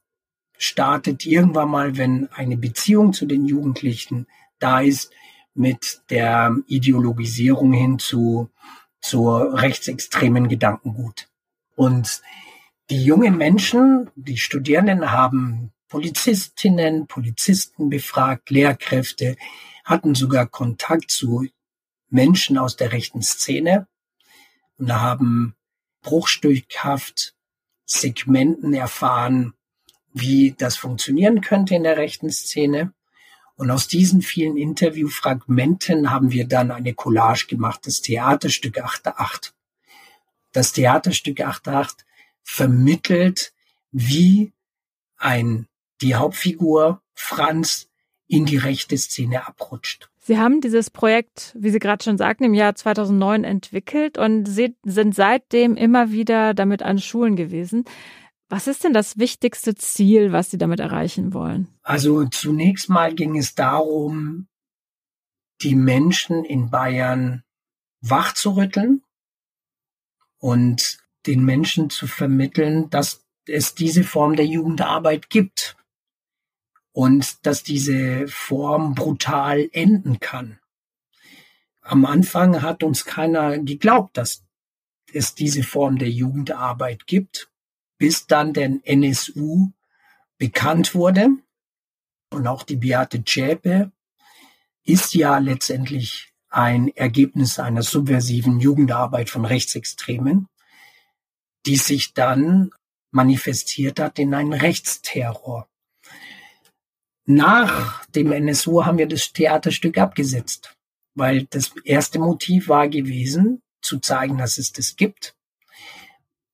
startet 0.58 1.24
irgendwann 1.24 1.70
mal, 1.70 1.96
wenn 1.96 2.28
eine 2.32 2.58
Beziehung 2.58 3.14
zu 3.14 3.24
den 3.24 3.46
Jugendlichen 3.46 4.26
da 4.58 4.82
ist, 4.82 5.10
mit 5.54 6.02
der 6.10 6.54
Ideologisierung 6.66 7.72
hin 7.72 7.98
zu 7.98 8.50
zur 9.02 9.60
rechtsextremen 9.60 10.48
Gedankengut. 10.48 11.28
Und 11.76 12.22
die 12.90 13.04
jungen 13.04 13.36
Menschen, 13.36 14.10
die 14.14 14.38
Studierenden 14.38 15.10
haben 15.10 15.72
Polizistinnen, 15.88 17.06
Polizisten 17.06 17.90
befragt, 17.90 18.48
Lehrkräfte, 18.50 19.36
hatten 19.84 20.14
sogar 20.14 20.46
Kontakt 20.46 21.10
zu 21.10 21.46
Menschen 22.08 22.56
aus 22.56 22.76
der 22.76 22.92
rechten 22.92 23.22
Szene 23.22 23.86
und 24.78 24.92
haben 24.92 25.54
bruchstückhaft 26.02 27.34
Segmenten 27.84 28.72
erfahren, 28.74 29.54
wie 30.12 30.54
das 30.56 30.76
funktionieren 30.76 31.40
könnte 31.40 31.74
in 31.74 31.82
der 31.82 31.96
rechten 31.96 32.30
Szene. 32.30 32.92
Und 33.62 33.70
aus 33.70 33.86
diesen 33.86 34.22
vielen 34.22 34.56
Interviewfragmenten 34.56 36.10
haben 36.10 36.32
wir 36.32 36.48
dann 36.48 36.72
eine 36.72 36.94
Collage 36.94 37.46
gemacht, 37.46 37.86
das 37.86 38.00
Theaterstück 38.00 38.84
8.8. 38.84 39.52
Das 40.50 40.72
Theaterstück 40.72 41.38
8.8 41.38 41.98
vermittelt, 42.42 43.52
wie 43.92 44.52
ein, 45.16 45.68
die 46.00 46.16
Hauptfigur 46.16 47.02
Franz 47.14 47.88
in 48.26 48.46
die 48.46 48.56
rechte 48.56 48.98
Szene 48.98 49.46
abrutscht. 49.46 50.10
Sie 50.18 50.38
haben 50.38 50.60
dieses 50.60 50.90
Projekt, 50.90 51.54
wie 51.56 51.70
Sie 51.70 51.78
gerade 51.78 52.02
schon 52.02 52.18
sagten, 52.18 52.42
im 52.42 52.54
Jahr 52.54 52.74
2009 52.74 53.44
entwickelt 53.44 54.18
und 54.18 54.46
sind 54.46 55.14
seitdem 55.14 55.76
immer 55.76 56.10
wieder 56.10 56.52
damit 56.54 56.82
an 56.82 56.98
Schulen 56.98 57.36
gewesen. 57.36 57.84
Was 58.52 58.66
ist 58.66 58.84
denn 58.84 58.92
das 58.92 59.16
wichtigste 59.16 59.74
Ziel, 59.76 60.32
was 60.32 60.50
Sie 60.50 60.58
damit 60.58 60.78
erreichen 60.78 61.32
wollen? 61.32 61.68
Also 61.82 62.26
zunächst 62.26 62.90
mal 62.90 63.14
ging 63.14 63.38
es 63.38 63.54
darum, 63.54 64.46
die 65.62 65.74
Menschen 65.74 66.44
in 66.44 66.68
Bayern 66.68 67.44
wachzurütteln 68.02 69.02
und 70.36 70.98
den 71.24 71.46
Menschen 71.46 71.88
zu 71.88 72.06
vermitteln, 72.06 72.90
dass 72.90 73.24
es 73.46 73.74
diese 73.74 74.04
Form 74.04 74.36
der 74.36 74.46
Jugendarbeit 74.46 75.30
gibt 75.30 75.78
und 76.92 77.46
dass 77.46 77.62
diese 77.62 78.28
Form 78.28 78.94
brutal 78.94 79.66
enden 79.72 80.20
kann. 80.20 80.58
Am 81.80 82.04
Anfang 82.04 82.60
hat 82.60 82.82
uns 82.82 83.06
keiner 83.06 83.58
geglaubt, 83.60 84.18
dass 84.18 84.44
es 85.10 85.34
diese 85.34 85.62
Form 85.62 85.96
der 85.96 86.10
Jugendarbeit 86.10 87.06
gibt 87.06 87.48
bis 88.02 88.26
dann 88.26 88.52
der 88.52 88.80
NSU 88.82 89.70
bekannt 90.36 90.96
wurde. 90.96 91.28
Und 92.30 92.48
auch 92.48 92.64
die 92.64 92.74
Beate 92.74 93.22
Zschäpe 93.22 93.92
ist 94.82 95.14
ja 95.14 95.38
letztendlich 95.38 96.32
ein 96.48 96.88
Ergebnis 96.88 97.60
einer 97.60 97.84
subversiven 97.84 98.58
Jugendarbeit 98.58 99.30
von 99.30 99.44
Rechtsextremen, 99.44 100.48
die 101.64 101.76
sich 101.76 102.12
dann 102.12 102.72
manifestiert 103.12 104.00
hat 104.00 104.18
in 104.18 104.34
einen 104.34 104.52
Rechtsterror. 104.52 105.68
Nach 107.24 108.04
dem 108.06 108.32
NSU 108.32 108.84
haben 108.84 108.98
wir 108.98 109.06
das 109.06 109.32
Theaterstück 109.32 109.96
abgesetzt, 109.96 110.76
weil 111.14 111.44
das 111.44 111.70
erste 111.84 112.18
Motiv 112.18 112.66
war 112.66 112.88
gewesen, 112.88 113.62
zu 113.80 114.00
zeigen, 114.00 114.38
dass 114.38 114.58
es 114.58 114.72
das 114.72 114.96
gibt. 114.96 115.36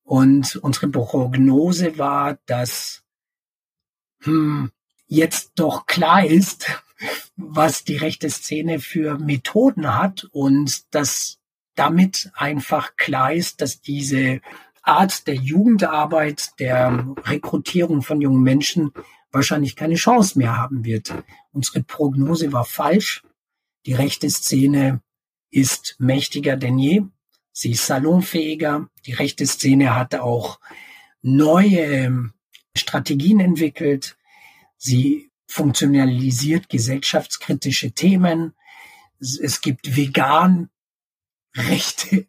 Und 0.09 0.57
unsere 0.57 0.89
Prognose 0.89 1.99
war, 1.99 2.39
dass 2.47 3.03
hm, 4.23 4.73
jetzt 5.07 5.53
doch 5.57 5.85
klar 5.85 6.25
ist, 6.25 6.81
was 7.37 7.85
die 7.85 7.99
rechte 7.99 8.31
Szene 8.31 8.81
für 8.81 9.19
Methoden 9.19 9.95
hat 9.95 10.25
und 10.33 10.95
dass 10.95 11.41
damit 11.75 12.31
einfach 12.33 12.97
klar 12.97 13.35
ist, 13.35 13.61
dass 13.61 13.83
diese 13.83 14.41
Art 14.81 15.27
der 15.27 15.35
Jugendarbeit, 15.35 16.59
der 16.59 17.15
Rekrutierung 17.25 18.01
von 18.01 18.23
jungen 18.23 18.43
Menschen 18.43 18.93
wahrscheinlich 19.31 19.77
keine 19.77 19.97
Chance 19.97 20.39
mehr 20.39 20.57
haben 20.57 20.87
wird. 20.87 21.13
Unsere 21.53 21.83
Prognose 21.83 22.51
war 22.51 22.65
falsch. 22.65 23.23
Die 23.85 23.93
rechte 23.93 24.31
Szene 24.31 25.03
ist 25.51 25.97
mächtiger 25.99 26.57
denn 26.57 26.79
je. 26.79 27.03
Sie 27.53 27.73
ist 27.73 27.87
salonfähiger. 27.87 28.89
Die 29.09 29.15
rechte 29.15 29.47
Szene 29.47 29.97
hat 29.97 30.15
auch 30.17 30.61
neue 31.23 31.81
ähm, 31.81 32.35
Strategien 32.77 33.41
entwickelt. 33.41 34.19
Sie 34.77 35.31
funktionalisiert 35.47 36.69
gesellschaftskritische 36.69 37.93
Themen. 37.93 38.53
Es 39.19 39.63
gibt 39.63 39.97
vegan 39.97 40.69
Rechte, 41.57 42.27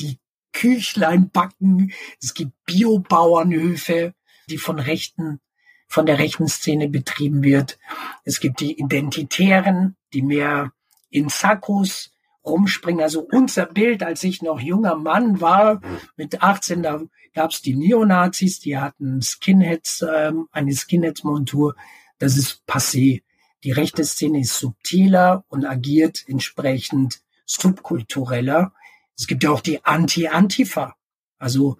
die 0.00 0.18
Küchlein 0.52 1.30
backen. 1.30 1.94
Es 2.20 2.34
gibt 2.34 2.52
Biobauernhöfe, 2.66 4.14
die 4.50 4.58
von 4.58 4.78
Rechten, 4.78 5.40
von 5.88 6.04
der 6.04 6.18
rechten 6.18 6.46
Szene 6.46 6.90
betrieben 6.90 7.42
wird. 7.42 7.78
Es 8.24 8.38
gibt 8.38 8.60
die 8.60 8.78
Identitären, 8.78 9.96
die 10.12 10.20
mehr 10.20 10.74
in 11.08 11.30
Sakkos 11.30 12.11
rumspringen. 12.44 13.02
Also 13.02 13.26
unser 13.30 13.66
Bild, 13.66 14.02
als 14.02 14.22
ich 14.24 14.42
noch 14.42 14.60
junger 14.60 14.96
Mann 14.96 15.40
war, 15.40 15.80
mit 16.16 16.42
18, 16.42 16.82
da 16.82 17.00
gab's 17.34 17.62
die 17.62 17.74
Neonazis, 17.74 18.60
die 18.60 18.78
hatten 18.78 19.22
Skinheads, 19.22 20.04
ähm, 20.08 20.48
eine 20.52 20.74
Skinheads-Montur. 20.74 21.76
Das 22.18 22.36
ist 22.36 22.62
passé. 22.66 23.22
Die 23.64 23.72
rechte 23.72 24.04
Szene 24.04 24.40
ist 24.40 24.58
subtiler 24.58 25.44
und 25.48 25.64
agiert 25.64 26.24
entsprechend 26.26 27.22
subkultureller. 27.46 28.72
Es 29.16 29.26
gibt 29.26 29.44
ja 29.44 29.50
auch 29.50 29.60
die 29.60 29.84
Anti-Antifa. 29.84 30.96
Also 31.38 31.78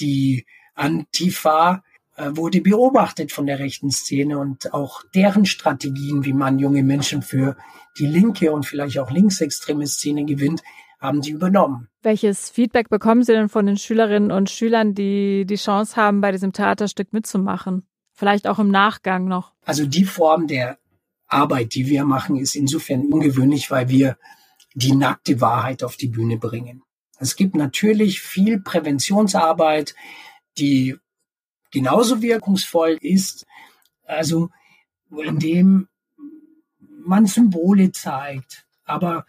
die 0.00 0.46
Antifa 0.74 1.84
wurde 2.16 2.60
beobachtet 2.60 3.32
von 3.32 3.46
der 3.46 3.58
rechten 3.58 3.90
Szene 3.90 4.38
und 4.38 4.74
auch 4.74 5.02
deren 5.14 5.46
Strategien, 5.46 6.24
wie 6.24 6.32
man 6.32 6.58
junge 6.58 6.82
Menschen 6.82 7.22
für 7.22 7.56
die 7.98 8.06
linke 8.06 8.52
und 8.52 8.66
vielleicht 8.66 8.98
auch 8.98 9.10
linksextreme 9.10 9.86
Szene 9.86 10.24
gewinnt, 10.24 10.62
haben 11.00 11.22
die 11.22 11.30
übernommen. 11.30 11.88
Welches 12.02 12.50
Feedback 12.50 12.88
bekommen 12.88 13.22
Sie 13.22 13.32
denn 13.32 13.48
von 13.48 13.66
den 13.66 13.76
Schülerinnen 13.76 14.30
und 14.30 14.50
Schülern, 14.50 14.94
die 14.94 15.46
die 15.46 15.56
Chance 15.56 15.96
haben, 15.96 16.20
bei 16.20 16.30
diesem 16.30 16.52
Theaterstück 16.52 17.12
mitzumachen? 17.12 17.86
Vielleicht 18.12 18.46
auch 18.46 18.58
im 18.58 18.70
Nachgang 18.70 19.26
noch. 19.26 19.54
Also 19.64 19.86
die 19.86 20.04
Form 20.04 20.46
der 20.46 20.78
Arbeit, 21.26 21.74
die 21.74 21.86
wir 21.86 22.04
machen, 22.04 22.36
ist 22.36 22.54
insofern 22.54 23.06
ungewöhnlich, 23.06 23.70
weil 23.70 23.88
wir 23.88 24.18
die 24.74 24.94
nackte 24.94 25.40
Wahrheit 25.40 25.82
auf 25.82 25.96
die 25.96 26.08
Bühne 26.08 26.36
bringen. 26.36 26.82
Es 27.18 27.36
gibt 27.36 27.54
natürlich 27.54 28.20
viel 28.20 28.60
Präventionsarbeit, 28.60 29.94
die 30.58 30.96
genauso 31.70 32.22
wirkungsvoll 32.22 32.98
ist, 33.00 33.46
also 34.04 34.50
indem 35.10 35.88
man 37.04 37.26
Symbole 37.26 37.92
zeigt. 37.92 38.66
Aber 38.84 39.26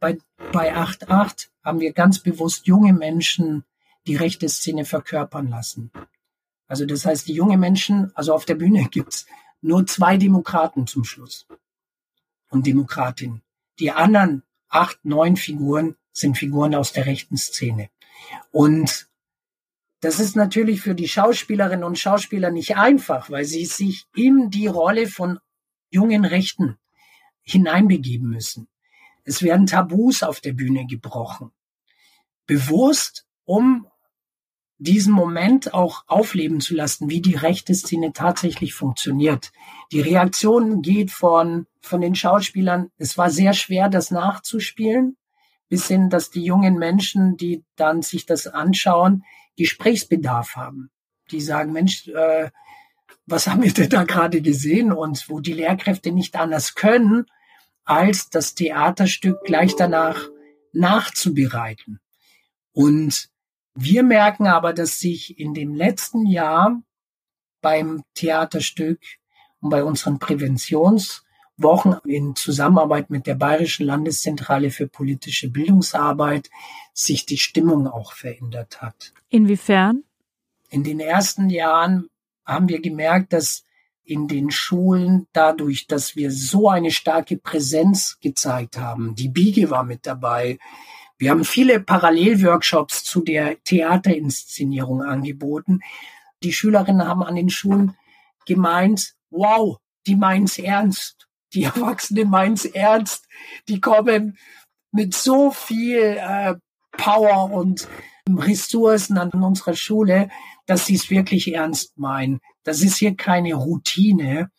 bei, 0.00 0.18
bei 0.52 0.74
8.8 0.76 1.48
haben 1.62 1.80
wir 1.80 1.92
ganz 1.92 2.20
bewusst 2.20 2.66
junge 2.66 2.92
Menschen 2.92 3.64
die 4.06 4.16
rechte 4.16 4.48
Szene 4.48 4.84
verkörpern 4.84 5.48
lassen. 5.48 5.90
Also 6.66 6.86
das 6.86 7.06
heißt, 7.06 7.28
die 7.28 7.34
junge 7.34 7.56
Menschen, 7.56 8.10
also 8.14 8.34
auf 8.34 8.44
der 8.44 8.54
Bühne 8.54 8.88
gibt's 8.90 9.26
nur 9.60 9.86
zwei 9.86 10.16
Demokraten 10.16 10.86
zum 10.86 11.04
Schluss 11.04 11.46
und 12.50 12.66
Demokratinnen. 12.66 13.42
Die 13.78 13.90
anderen 13.90 14.42
acht, 14.68 15.04
neun 15.04 15.36
Figuren 15.36 15.96
sind 16.12 16.36
Figuren 16.36 16.74
aus 16.74 16.92
der 16.92 17.06
rechten 17.06 17.36
Szene. 17.36 17.90
Und 18.52 19.08
das 20.04 20.20
ist 20.20 20.36
natürlich 20.36 20.82
für 20.82 20.94
die 20.94 21.08
Schauspielerinnen 21.08 21.82
und 21.82 21.98
Schauspieler 21.98 22.50
nicht 22.50 22.76
einfach, 22.76 23.30
weil 23.30 23.46
sie 23.46 23.64
sich 23.64 24.04
in 24.14 24.50
die 24.50 24.66
Rolle 24.66 25.06
von 25.06 25.38
jungen 25.88 26.26
Rechten 26.26 26.76
hineinbegeben 27.42 28.28
müssen. 28.28 28.68
Es 29.24 29.42
werden 29.42 29.64
Tabus 29.64 30.22
auf 30.22 30.40
der 30.40 30.52
Bühne 30.52 30.86
gebrochen. 30.86 31.52
Bewusst, 32.44 33.24
um 33.46 33.86
diesen 34.76 35.14
Moment 35.14 35.72
auch 35.72 36.04
aufleben 36.06 36.60
zu 36.60 36.74
lassen, 36.74 37.08
wie 37.08 37.22
die 37.22 37.36
rechte 37.36 37.74
Szene 37.74 38.12
tatsächlich 38.12 38.74
funktioniert. 38.74 39.52
Die 39.90 40.02
Reaktion 40.02 40.82
geht 40.82 41.12
von, 41.12 41.66
von 41.80 42.02
den 42.02 42.14
Schauspielern, 42.14 42.90
es 42.98 43.16
war 43.16 43.30
sehr 43.30 43.54
schwer, 43.54 43.88
das 43.88 44.10
nachzuspielen, 44.10 45.16
bis 45.70 45.88
hin, 45.88 46.10
dass 46.10 46.28
die 46.28 46.44
jungen 46.44 46.76
Menschen, 46.76 47.38
die 47.38 47.64
dann 47.76 48.02
sich 48.02 48.26
das 48.26 48.46
anschauen, 48.46 49.24
Gesprächsbedarf 49.56 50.56
haben. 50.56 50.90
Die 51.30 51.40
sagen, 51.40 51.72
Mensch, 51.72 52.08
äh, 52.08 52.50
was 53.26 53.46
haben 53.46 53.62
wir 53.62 53.72
denn 53.72 53.88
da 53.88 54.04
gerade 54.04 54.42
gesehen? 54.42 54.92
Und 54.92 55.28
wo 55.28 55.40
die 55.40 55.52
Lehrkräfte 55.52 56.12
nicht 56.12 56.36
anders 56.36 56.74
können, 56.74 57.26
als 57.84 58.30
das 58.30 58.54
Theaterstück 58.54 59.42
gleich 59.44 59.76
danach 59.76 60.28
nachzubereiten. 60.72 62.00
Und 62.72 63.28
wir 63.74 64.02
merken 64.02 64.46
aber, 64.46 64.72
dass 64.72 64.98
sich 64.98 65.38
in 65.38 65.54
dem 65.54 65.74
letzten 65.74 66.26
Jahr 66.26 66.82
beim 67.60 68.02
Theaterstück 68.14 69.00
und 69.60 69.70
bei 69.70 69.84
unseren 69.84 70.18
Präventionswochen 71.56 72.00
in 72.04 72.34
Zusammenarbeit 72.36 73.10
mit 73.10 73.26
der 73.26 73.34
Bayerischen 73.34 73.86
Landeszentrale 73.86 74.70
für 74.70 74.88
politische 74.88 75.50
Bildungsarbeit 75.50 76.50
sich 76.92 77.26
die 77.26 77.38
Stimmung 77.38 77.86
auch 77.86 78.12
verändert 78.12 78.82
hat. 78.82 79.12
Inwiefern? 79.28 80.04
In 80.70 80.84
den 80.84 81.00
ersten 81.00 81.50
Jahren 81.50 82.08
haben 82.44 82.68
wir 82.68 82.80
gemerkt, 82.80 83.32
dass 83.32 83.64
in 84.04 84.28
den 84.28 84.50
Schulen 84.50 85.26
dadurch, 85.32 85.86
dass 85.86 86.14
wir 86.14 86.30
so 86.30 86.68
eine 86.68 86.90
starke 86.90 87.38
Präsenz 87.38 88.18
gezeigt 88.20 88.76
haben. 88.76 89.14
Die 89.14 89.30
Biege 89.30 89.70
war 89.70 89.84
mit 89.84 90.06
dabei. 90.06 90.58
Wir 91.16 91.30
haben 91.30 91.44
viele 91.44 91.80
Parallelworkshops 91.80 93.04
zu 93.04 93.22
der 93.22 93.62
Theaterinszenierung 93.62 95.02
angeboten. 95.02 95.80
Die 96.42 96.52
Schülerinnen 96.52 97.08
haben 97.08 97.22
an 97.22 97.36
den 97.36 97.48
Schulen 97.48 97.96
gemeint, 98.44 99.14
wow, 99.30 99.78
die 100.06 100.16
meinen's 100.16 100.58
ernst. 100.58 101.28
Die 101.54 101.64
Erwachsenen 101.64 102.30
meinen's 102.30 102.64
ernst. 102.64 103.26
Die 103.68 103.80
kommen 103.80 104.36
mit 104.90 105.14
so 105.14 105.50
viel 105.50 106.18
äh, 106.18 106.54
Power 106.92 107.50
und 107.52 107.88
Ressourcen 108.28 109.18
an 109.18 109.30
unserer 109.30 109.74
Schule, 109.74 110.30
dass 110.66 110.86
sie 110.86 110.94
es 110.94 111.10
wirklich 111.10 111.54
ernst 111.54 111.98
meinen. 111.98 112.40
Das 112.62 112.80
ist 112.80 112.96
hier 112.96 113.16
keine 113.16 113.54
Routine. 113.54 114.50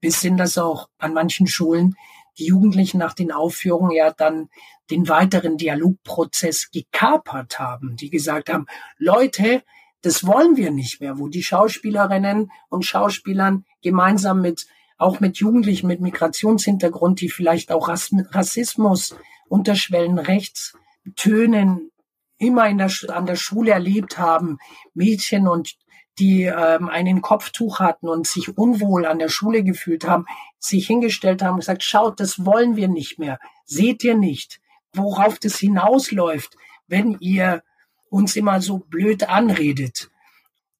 Bis 0.00 0.20
hin, 0.20 0.36
dass 0.36 0.58
auch 0.58 0.88
an 0.98 1.12
manchen 1.12 1.48
Schulen 1.48 1.96
die 2.38 2.46
Jugendlichen 2.46 2.98
nach 2.98 3.14
den 3.14 3.32
Aufführungen 3.32 3.90
ja 3.90 4.12
dann 4.12 4.48
den 4.90 5.08
weiteren 5.08 5.56
Dialogprozess 5.56 6.70
gekapert 6.70 7.58
haben, 7.58 7.96
die 7.96 8.10
gesagt 8.10 8.48
haben, 8.48 8.66
Leute, 8.96 9.64
das 10.02 10.24
wollen 10.24 10.56
wir 10.56 10.70
nicht 10.70 11.00
mehr, 11.00 11.18
wo 11.18 11.26
die 11.26 11.42
Schauspielerinnen 11.42 12.52
und 12.68 12.84
Schauspielern 12.84 13.64
gemeinsam 13.82 14.40
mit, 14.40 14.66
auch 14.98 15.20
mit 15.20 15.38
Jugendlichen 15.38 15.86
mit 15.86 16.00
Migrationshintergrund, 16.00 17.20
die 17.20 17.30
vielleicht 17.30 17.72
auch 17.72 17.88
Rassismus, 17.88 19.16
Unterschwellen 19.48 20.18
rechts 20.18 20.76
Tönen 21.16 21.90
immer 22.36 22.72
der, 22.74 22.90
an 23.08 23.26
der 23.26 23.36
Schule 23.36 23.72
erlebt 23.72 24.18
haben, 24.18 24.58
Mädchen 24.94 25.48
und 25.48 25.76
die 26.18 26.44
ähm, 26.44 26.88
einen 26.88 27.22
Kopftuch 27.22 27.78
hatten 27.78 28.08
und 28.08 28.26
sich 28.26 28.56
unwohl 28.58 29.06
an 29.06 29.18
der 29.18 29.28
Schule 29.28 29.62
gefühlt 29.62 30.06
haben, 30.06 30.26
sich 30.58 30.86
hingestellt 30.86 31.42
haben 31.42 31.54
und 31.54 31.60
gesagt, 31.60 31.84
schaut, 31.84 32.20
das 32.20 32.44
wollen 32.44 32.76
wir 32.76 32.88
nicht 32.88 33.18
mehr. 33.18 33.38
Seht 33.64 34.02
ihr 34.02 34.16
nicht, 34.16 34.60
worauf 34.92 35.38
das 35.38 35.58
hinausläuft, 35.58 36.56
wenn 36.88 37.16
ihr 37.20 37.62
uns 38.10 38.36
immer 38.36 38.60
so 38.60 38.78
blöd 38.78 39.28
anredet. 39.28 40.10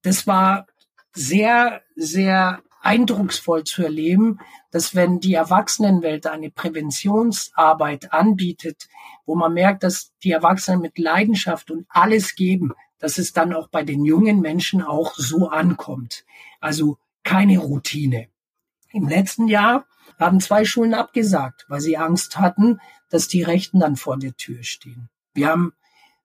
Das 0.02 0.26
war 0.26 0.66
sehr, 1.12 1.82
sehr 1.94 2.62
eindrucksvoll 2.80 3.64
zu 3.64 3.82
erleben, 3.82 4.38
dass 4.70 4.94
wenn 4.94 5.20
die 5.20 5.34
Erwachsenenwelt 5.34 6.26
eine 6.26 6.50
Präventionsarbeit 6.50 8.12
anbietet, 8.12 8.88
wo 9.26 9.34
man 9.34 9.54
merkt, 9.54 9.82
dass 9.82 10.12
die 10.22 10.30
Erwachsenen 10.30 10.80
mit 10.80 10.98
Leidenschaft 10.98 11.70
und 11.70 11.86
alles 11.88 12.34
geben, 12.34 12.72
dass 12.98 13.18
es 13.18 13.32
dann 13.32 13.52
auch 13.52 13.68
bei 13.68 13.84
den 13.84 14.04
jungen 14.04 14.40
Menschen 14.40 14.82
auch 14.82 15.14
so 15.14 15.48
ankommt. 15.48 16.24
Also 16.60 16.98
keine 17.22 17.58
Routine. 17.58 18.28
Im 18.90 19.08
letzten 19.08 19.48
Jahr 19.48 19.86
haben 20.18 20.40
zwei 20.40 20.64
Schulen 20.64 20.94
abgesagt, 20.94 21.66
weil 21.68 21.80
sie 21.80 21.96
Angst 21.96 22.38
hatten, 22.38 22.80
dass 23.10 23.28
die 23.28 23.42
Rechten 23.42 23.80
dann 23.80 23.96
vor 23.96 24.18
der 24.18 24.36
Tür 24.36 24.62
stehen. 24.62 25.08
Wir 25.34 25.48
haben 25.48 25.72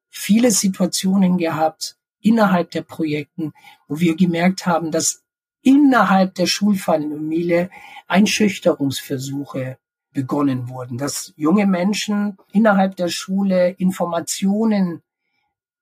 viele 0.09 0.51
Situationen 0.51 1.37
gehabt 1.37 1.97
innerhalb 2.21 2.71
der 2.71 2.83
Projekten, 2.83 3.53
wo 3.87 3.99
wir 3.99 4.15
gemerkt 4.15 4.65
haben, 4.65 4.91
dass 4.91 5.22
innerhalb 5.63 6.36
der 6.36 6.45
Schulfamilie 6.45 7.69
Einschüchterungsversuche 8.08 9.78
begonnen 10.13 10.69
wurden, 10.69 10.97
dass 10.97 11.34
junge 11.36 11.65
Menschen 11.65 12.38
innerhalb 12.52 12.95
der 12.95 13.08
Schule 13.08 13.71
Informationen 13.71 15.02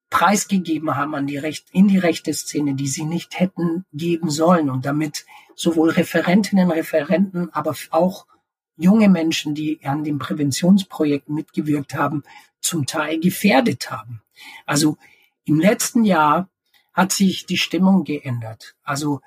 preisgegeben 0.09 0.95
haben 0.95 1.15
an 1.15 1.27
die 1.27 1.37
Recht, 1.37 1.67
in 1.71 1.87
die 1.87 1.97
rechte 1.97 2.33
Szene, 2.33 2.75
die 2.75 2.87
sie 2.87 3.05
nicht 3.05 3.39
hätten 3.39 3.85
geben 3.93 4.29
sollen 4.29 4.69
und 4.69 4.85
damit 4.85 5.25
sowohl 5.55 5.89
Referentinnen, 5.89 6.71
Referenten, 6.71 7.49
aber 7.53 7.75
auch 7.89 8.27
junge 8.75 9.09
Menschen, 9.09 9.55
die 9.55 9.79
an 9.83 10.03
dem 10.03 10.19
Präventionsprojekt 10.19 11.29
mitgewirkt 11.29 11.95
haben, 11.95 12.23
zum 12.59 12.85
Teil 12.85 13.19
gefährdet 13.19 13.89
haben. 13.89 14.21
Also 14.65 14.97
im 15.45 15.59
letzten 15.59 16.03
Jahr 16.03 16.49
hat 16.93 17.11
sich 17.11 17.45
die 17.45 17.57
Stimmung 17.57 18.03
geändert. 18.03 18.75
Also 18.83 19.21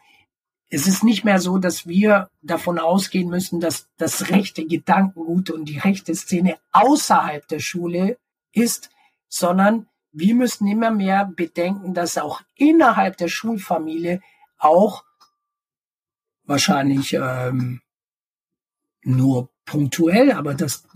es 0.75 0.89
ist 0.89 1.05
nicht 1.05 1.25
mehr 1.25 1.39
so, 1.39 1.59
dass 1.59 1.87
wir 1.87 2.31
davon 2.43 2.81
ausgehen 2.81 3.31
müssen, 3.31 3.61
dass 3.61 3.89
das 3.97 4.31
rechte 4.31 4.67
Gedankengut 4.67 5.51
und 5.51 5.67
die 5.67 5.79
rechte 5.79 6.13
Szene 6.17 6.59
außerhalb 6.73 7.47
der 7.47 7.61
Schule 7.61 8.19
ist, 8.53 8.91
sondern 9.29 9.87
wir 10.11 10.35
müssen 10.35 10.67
immer 10.67 10.91
mehr 10.91 11.27
bedenken, 11.27 11.95
dass 11.95 12.19
auch 12.19 12.41
innerhalb 12.57 13.17
der 13.19 13.29
Schulfamilie 13.29 14.21
auch 14.59 15.05
wahrscheinlich 16.43 17.15
ähm, 17.15 17.81
nur 19.03 19.51
punktuell, 19.67 20.33
aber 20.33 20.55
dass 20.55 20.89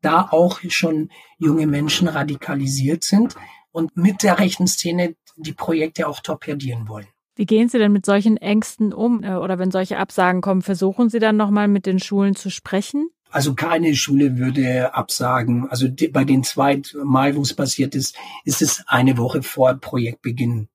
da 0.00 0.28
auch 0.30 0.60
schon 0.68 1.10
junge 1.38 1.66
Menschen 1.66 2.08
radikalisiert 2.08 3.04
sind 3.04 3.36
und 3.70 3.98
mit 3.98 4.22
der 4.22 4.38
rechten 4.38 4.66
Szene 4.66 5.14
die 5.36 5.52
Projekte 5.52 6.08
auch 6.08 6.20
torpedieren 6.20 6.88
wollen. 6.88 7.08
Wie 7.36 7.46
gehen 7.46 7.68
Sie 7.68 7.78
denn 7.78 7.92
mit 7.92 8.06
solchen 8.06 8.38
Ängsten 8.38 8.92
um? 8.92 9.22
Äh, 9.22 9.34
oder 9.34 9.58
wenn 9.58 9.70
solche 9.70 9.98
Absagen 9.98 10.40
kommen, 10.40 10.62
versuchen 10.62 11.10
Sie 11.10 11.18
dann 11.18 11.36
nochmal 11.36 11.68
mit 11.68 11.86
den 11.86 12.00
Schulen 12.00 12.34
zu 12.34 12.50
sprechen? 12.50 13.10
Also 13.30 13.54
keine 13.54 13.94
Schule 13.94 14.38
würde 14.38 14.94
absagen. 14.94 15.68
Also 15.68 15.88
bei 16.10 16.24
den 16.24 16.42
zwei 16.44 16.80
Mal, 17.04 17.36
wo 17.36 17.42
es 17.42 17.54
passiert 17.54 17.94
ist, 17.94 18.16
ist 18.44 18.62
es 18.62 18.82
eine 18.86 19.18
Woche 19.18 19.42
vor 19.42 19.74
Projektbeginn 19.74 20.68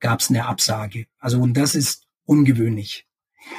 gab 0.00 0.20
es 0.20 0.28
eine 0.28 0.46
Absage. 0.46 1.06
Also 1.18 1.40
und 1.40 1.56
das 1.56 1.74
ist 1.74 2.06
ungewöhnlich. 2.26 3.06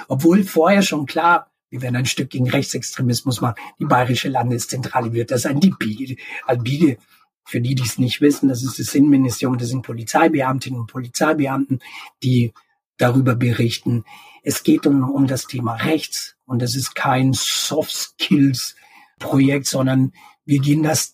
Obwohl 0.08 0.44
vorher 0.44 0.84
schon 0.84 1.08
klar, 1.08 1.52
wir 1.70 1.82
werden 1.82 1.96
ein 1.96 2.06
Stück 2.06 2.30
gegen 2.30 2.50
Rechtsextremismus 2.50 3.42
machen. 3.42 3.56
Die 3.80 3.86
Bayerische 3.86 4.30
Landeszentrale 4.30 5.12
wird 5.12 5.32
das 5.32 5.46
ein 5.46 5.60
die 5.60 5.72
Biege, 5.72 6.16
Albide 6.46 6.98
Für 7.46 7.62
die, 7.62 7.76
die 7.76 7.84
es 7.84 8.00
nicht 8.00 8.22
wissen, 8.22 8.50
das 8.50 8.64
ist 8.64 8.80
das 8.80 8.96
Innenministerium, 8.96 9.58
das 9.58 9.70
sind 9.70 9.84
Polizeibeamtinnen 9.84 10.80
und 10.80 10.92
Polizeibeamten, 10.92 11.80
die 12.24 12.54
darüber 12.98 13.36
berichten. 13.36 14.04
Es 14.44 14.64
geht 14.64 14.88
um, 14.88 15.10
um 15.10 15.28
das 15.28 15.48
Thema 15.48 15.76
Rechts 15.76 16.36
und 16.46 16.62
das 16.62 16.76
ist 16.76 16.96
kein 16.96 17.34
Soft 17.34 17.92
Skills 17.92 18.76
Projekt, 19.20 19.68
sondern 19.68 20.12
wir 20.46 20.60
gehen 20.60 20.84
das 20.84 21.14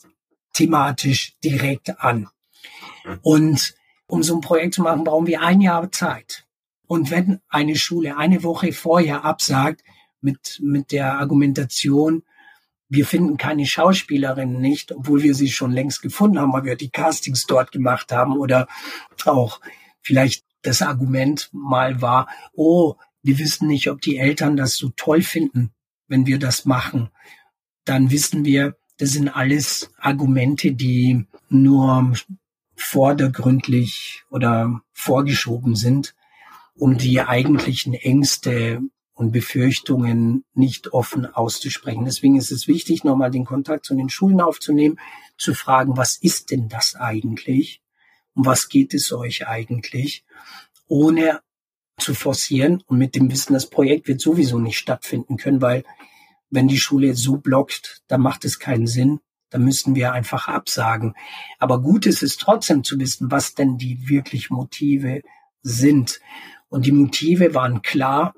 thematisch 0.53 1.35
direkt 1.43 1.99
an. 1.99 2.27
Und 3.21 3.75
um 4.07 4.23
so 4.23 4.35
ein 4.35 4.41
Projekt 4.41 4.75
zu 4.75 4.81
machen, 4.81 5.03
brauchen 5.03 5.27
wir 5.27 5.41
ein 5.41 5.61
Jahr 5.61 5.91
Zeit. 5.91 6.45
Und 6.87 7.11
wenn 7.11 7.39
eine 7.47 7.75
Schule 7.75 8.17
eine 8.17 8.43
Woche 8.43 8.73
vorher 8.73 9.23
absagt 9.23 9.81
mit, 10.19 10.59
mit 10.61 10.91
der 10.91 11.17
Argumentation, 11.19 12.23
wir 12.91 13.05
finden 13.05 13.37
keine 13.37 13.65
Schauspielerinnen 13.65 14.59
nicht, 14.59 14.91
obwohl 14.91 15.23
wir 15.23 15.33
sie 15.33 15.47
schon 15.47 15.71
längst 15.71 16.01
gefunden 16.01 16.39
haben, 16.39 16.51
weil 16.51 16.65
wir 16.65 16.75
die 16.75 16.89
Castings 16.89 17.45
dort 17.45 17.71
gemacht 17.71 18.11
haben 18.11 18.37
oder 18.37 18.67
auch 19.23 19.61
vielleicht 20.01 20.43
das 20.61 20.81
Argument 20.81 21.49
mal 21.53 22.01
war, 22.01 22.27
oh, 22.53 22.95
wir 23.23 23.39
wissen 23.39 23.69
nicht, 23.69 23.89
ob 23.89 24.01
die 24.01 24.17
Eltern 24.17 24.57
das 24.57 24.75
so 24.75 24.91
toll 24.97 25.21
finden, 25.21 25.71
wenn 26.09 26.25
wir 26.25 26.37
das 26.37 26.65
machen. 26.65 27.09
Dann 27.85 28.11
wissen 28.11 28.43
wir, 28.43 28.75
das 28.97 29.11
sind 29.11 29.29
alles 29.29 29.89
Argumente, 29.97 30.73
die 30.73 31.25
nur 31.47 32.11
vordergründlich 32.75 34.23
oder 34.29 34.81
vorgeschoben 34.91 35.75
sind, 35.75 36.13
um 36.75 36.97
die 36.97 37.21
eigentlichen 37.21 37.93
Ängste 37.93 38.81
und 39.21 39.31
Befürchtungen 39.31 40.45
nicht 40.55 40.93
offen 40.93 41.27
auszusprechen. 41.27 42.05
Deswegen 42.05 42.37
ist 42.37 42.51
es 42.51 42.67
wichtig, 42.67 43.03
nochmal 43.03 43.29
den 43.29 43.45
Kontakt 43.45 43.85
zu 43.85 43.95
den 43.95 44.09
Schulen 44.09 44.41
aufzunehmen, 44.41 44.99
zu 45.37 45.53
fragen, 45.53 45.95
was 45.95 46.17
ist 46.17 46.49
denn 46.49 46.69
das 46.69 46.95
eigentlich? 46.95 47.83
Um 48.33 48.47
was 48.47 48.67
geht 48.67 48.95
es 48.95 49.11
euch 49.13 49.47
eigentlich? 49.47 50.25
Ohne 50.87 51.41
zu 51.99 52.15
forcieren 52.15 52.81
und 52.87 52.97
mit 52.97 53.13
dem 53.13 53.31
Wissen, 53.31 53.53
das 53.53 53.69
Projekt 53.69 54.07
wird 54.07 54.19
sowieso 54.19 54.57
nicht 54.57 54.79
stattfinden 54.79 55.37
können, 55.37 55.61
weil 55.61 55.83
wenn 56.49 56.67
die 56.67 56.79
Schule 56.79 57.13
so 57.13 57.37
blockt, 57.37 58.01
dann 58.07 58.21
macht 58.21 58.43
es 58.43 58.57
keinen 58.57 58.87
Sinn. 58.87 59.19
Da 59.51 59.59
müssen 59.59 59.93
wir 59.93 60.13
einfach 60.13 60.47
absagen. 60.47 61.13
Aber 61.59 61.79
gut 61.79 62.07
ist 62.07 62.23
es 62.23 62.37
trotzdem 62.37 62.83
zu 62.83 62.99
wissen, 62.99 63.29
was 63.29 63.53
denn 63.53 63.77
die 63.77 64.09
wirklich 64.09 64.49
Motive 64.49 65.21
sind. 65.61 66.21
Und 66.69 66.87
die 66.87 66.91
Motive 66.91 67.53
waren 67.53 67.83
klar. 67.83 68.33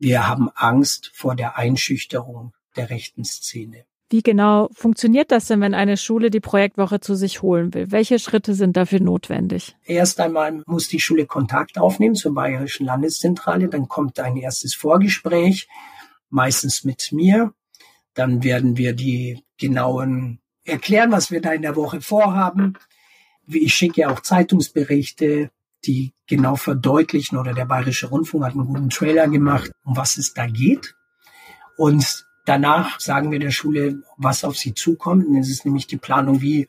Wir 0.00 0.26
haben 0.26 0.48
Angst 0.54 1.10
vor 1.12 1.36
der 1.36 1.58
Einschüchterung 1.58 2.54
der 2.74 2.88
rechten 2.88 3.22
Szene. 3.22 3.84
Wie 4.08 4.22
genau 4.22 4.70
funktioniert 4.72 5.30
das 5.30 5.46
denn, 5.46 5.60
wenn 5.60 5.74
eine 5.74 5.98
Schule 5.98 6.30
die 6.30 6.40
Projektwoche 6.40 7.00
zu 7.00 7.14
sich 7.14 7.42
holen 7.42 7.74
will? 7.74 7.92
Welche 7.92 8.18
Schritte 8.18 8.54
sind 8.54 8.78
dafür 8.78 9.00
notwendig? 9.00 9.76
Erst 9.84 10.18
einmal 10.18 10.62
muss 10.66 10.88
die 10.88 11.00
Schule 11.00 11.26
Kontakt 11.26 11.76
aufnehmen 11.76 12.14
zur 12.14 12.34
Bayerischen 12.34 12.86
Landeszentrale. 12.86 13.68
Dann 13.68 13.88
kommt 13.88 14.18
ein 14.18 14.38
erstes 14.38 14.74
Vorgespräch, 14.74 15.68
meistens 16.30 16.82
mit 16.82 17.12
mir. 17.12 17.52
Dann 18.14 18.42
werden 18.42 18.78
wir 18.78 18.94
die 18.94 19.44
genauen 19.58 20.40
erklären, 20.64 21.12
was 21.12 21.30
wir 21.30 21.42
da 21.42 21.52
in 21.52 21.62
der 21.62 21.76
Woche 21.76 22.00
vorhaben. 22.00 22.78
Ich 23.46 23.74
schicke 23.74 24.08
auch 24.08 24.20
Zeitungsberichte, 24.20 25.50
die 25.84 26.12
genau 26.26 26.56
verdeutlichen, 26.56 27.38
oder 27.38 27.54
der 27.54 27.64
Bayerische 27.64 28.08
Rundfunk 28.08 28.44
hat 28.44 28.52
einen 28.52 28.66
guten 28.66 28.90
Trailer 28.90 29.28
gemacht, 29.28 29.70
um 29.84 29.96
was 29.96 30.16
es 30.16 30.34
da 30.34 30.46
geht. 30.46 30.94
Und 31.76 32.26
danach 32.44 33.00
sagen 33.00 33.30
wir 33.30 33.38
der 33.38 33.50
Schule, 33.50 34.02
was 34.16 34.44
auf 34.44 34.56
sie 34.56 34.74
zukommt. 34.74 35.26
Und 35.26 35.36
es 35.36 35.48
ist 35.48 35.64
nämlich 35.64 35.86
die 35.86 35.96
Planung, 35.96 36.42
wie 36.42 36.68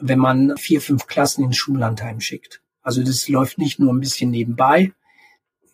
wenn 0.00 0.18
man 0.18 0.56
vier, 0.56 0.80
fünf 0.80 1.06
Klassen 1.06 1.44
ins 1.44 1.56
Schullandheim 1.56 2.20
schickt. 2.20 2.60
Also 2.82 3.02
das 3.02 3.28
läuft 3.28 3.58
nicht 3.58 3.78
nur 3.78 3.92
ein 3.92 4.00
bisschen 4.00 4.30
nebenbei. 4.30 4.92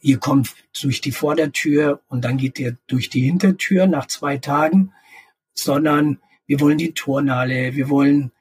Ihr 0.01 0.19
kommt 0.19 0.55
durch 0.83 1.01
die 1.01 1.13
Vordertür 1.13 2.01
und 2.09 2.25
dann 2.25 2.37
geht 2.37 2.59
ihr 2.59 2.77
durch 2.87 3.09
die 3.09 3.23
Hintertür 3.23 3.87
nach 3.87 4.07
zwei 4.07 4.37
Tagen, 4.37 4.93
sondern 5.55 6.19
wir 6.47 6.61
wollen 6.61 6.79
die 6.79 6.93
Turnhalle, 6.93 7.75
wir 7.75 7.89
wollen, 7.89 8.33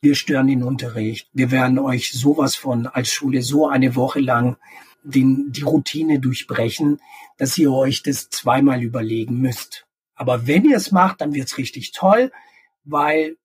wir 0.00 0.14
stören 0.14 0.46
den 0.46 0.62
Unterricht. 0.62 1.28
Wir 1.32 1.50
werden 1.50 1.78
euch 1.78 2.12
sowas 2.12 2.54
von 2.54 2.86
als 2.86 3.12
Schule 3.12 3.42
so 3.42 3.68
eine 3.68 3.96
Woche 3.96 4.20
lang 4.20 4.56
den, 5.02 5.50
die 5.50 5.62
Routine 5.62 6.20
durchbrechen, 6.20 7.00
dass 7.36 7.58
ihr 7.58 7.72
euch 7.72 8.02
das 8.02 8.30
zweimal 8.30 8.82
überlegen 8.82 9.38
müsst. 9.38 9.86
Aber 10.14 10.46
wenn 10.46 10.64
ihr 10.64 10.76
es 10.76 10.92
macht, 10.92 11.20
dann 11.20 11.34
wird's 11.34 11.58
richtig 11.58 11.92
toll, 11.92 12.32
weil 12.84 13.36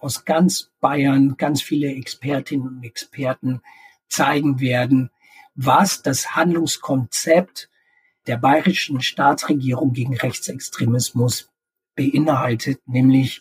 aus 0.00 0.24
ganz 0.24 0.70
Bayern 0.80 1.36
ganz 1.36 1.62
viele 1.62 1.94
Expertinnen 1.94 2.66
und 2.66 2.84
Experten 2.84 3.60
zeigen 4.08 4.60
werden, 4.60 5.10
was 5.54 6.02
das 6.02 6.34
Handlungskonzept 6.34 7.70
der 8.26 8.36
bayerischen 8.36 9.00
Staatsregierung 9.00 9.92
gegen 9.92 10.16
Rechtsextremismus 10.16 11.50
beinhaltet, 11.94 12.80
nämlich 12.86 13.40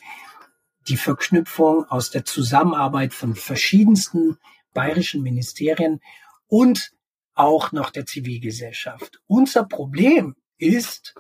die 0.92 0.98
Verknüpfung 0.98 1.86
aus 1.86 2.12
der 2.12 2.26
Zusammenarbeit 2.26 3.14
von 3.14 3.34
verschiedensten 3.34 4.38
bayerischen 4.74 5.24
Ministerien 5.24 6.02
und 6.48 6.92
auch 7.34 7.72
noch 7.72 7.92
der 7.92 8.06
Zivilgesellschaft. 8.06 9.22
Unser 9.26 9.64
Problem 9.64 10.36
ist, 10.58 11.16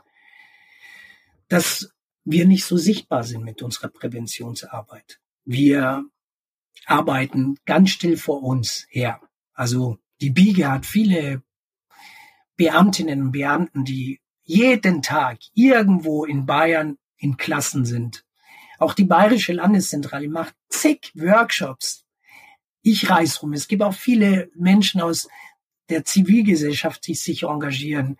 dass 1.47 1.93
wir 2.25 2.45
nicht 2.45 2.65
so 2.65 2.75
sichtbar 2.75 3.23
sind 3.23 3.45
mit 3.45 3.61
unserer 3.61 3.87
Präventionsarbeit. 3.87 5.21
Wir 5.45 6.03
arbeiten 6.85 7.57
ganz 7.65 7.91
still 7.91 8.17
vor 8.17 8.43
uns 8.43 8.85
her. 8.89 9.21
Also 9.53 9.99
die 10.19 10.31
Biege 10.31 10.69
hat 10.69 10.85
viele 10.85 11.43
Beamtinnen 12.57 13.21
und 13.21 13.31
Beamten, 13.31 13.85
die 13.85 14.19
jeden 14.43 15.01
Tag 15.01 15.39
irgendwo 15.53 16.25
in 16.25 16.45
Bayern 16.45 16.97
in 17.15 17.37
Klassen 17.37 17.85
sind. 17.85 18.25
Auch 18.81 18.95
die 18.95 19.03
Bayerische 19.03 19.53
Landeszentrale 19.53 20.27
macht 20.27 20.55
zig 20.67 21.11
Workshops. 21.13 22.03
Ich 22.81 23.11
reise 23.11 23.41
rum. 23.41 23.53
Es 23.53 23.67
gibt 23.67 23.83
auch 23.83 23.93
viele 23.93 24.49
Menschen 24.55 25.01
aus 25.01 25.27
der 25.89 26.03
Zivilgesellschaft, 26.03 27.05
die 27.05 27.13
sich 27.13 27.43
engagieren. 27.43 28.17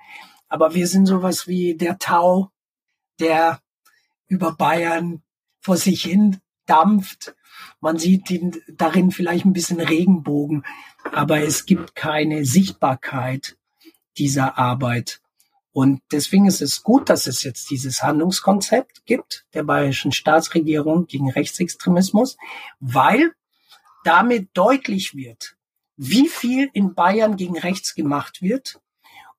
Aber 0.50 0.76
wir 0.76 0.86
sind 0.86 1.08
sowas 1.08 1.47
wie 1.47 1.74
der 1.74 1.97
Tau, 1.97 2.52
der 3.19 3.60
über 4.28 4.52
Bayern 4.52 5.24
vor 5.62 5.78
sich 5.78 6.04
hin 6.04 6.38
dampft. 6.67 7.36
Man 7.80 7.97
sieht 7.97 8.30
ihn 8.30 8.56
darin 8.67 9.10
vielleicht 9.10 9.45
ein 9.45 9.54
bisschen 9.54 9.82
Regenbogen, 9.82 10.63
aber 11.12 11.41
es 11.41 11.65
gibt 11.65 11.95
keine 11.95 12.45
Sichtbarkeit 12.45 13.58
dieser 14.15 14.60
Arbeit. 14.60 15.21
Und 15.74 16.02
deswegen 16.12 16.48
ist 16.48 16.62
es 16.62 16.84
gut, 16.84 17.10
dass 17.10 17.28
es 17.28 17.44
jetzt 17.44 17.70
dieses 17.70 18.04
Handlungskonzept 18.04 19.06
gibt 19.06 19.46
der 19.54 19.64
bayerischen 19.64 20.12
Staatsregierung 20.12 21.08
gegen 21.08 21.32
Rechtsextremismus, 21.32 22.38
weil 22.80 23.32
damit 24.04 24.50
deutlich 24.54 25.16
wird, 25.16 25.56
wie 25.96 26.28
viel 26.28 26.70
in 26.74 26.94
Bayern 26.94 27.38
gegen 27.38 27.58
rechts 27.58 27.96
gemacht 27.96 28.42
wird. 28.42 28.82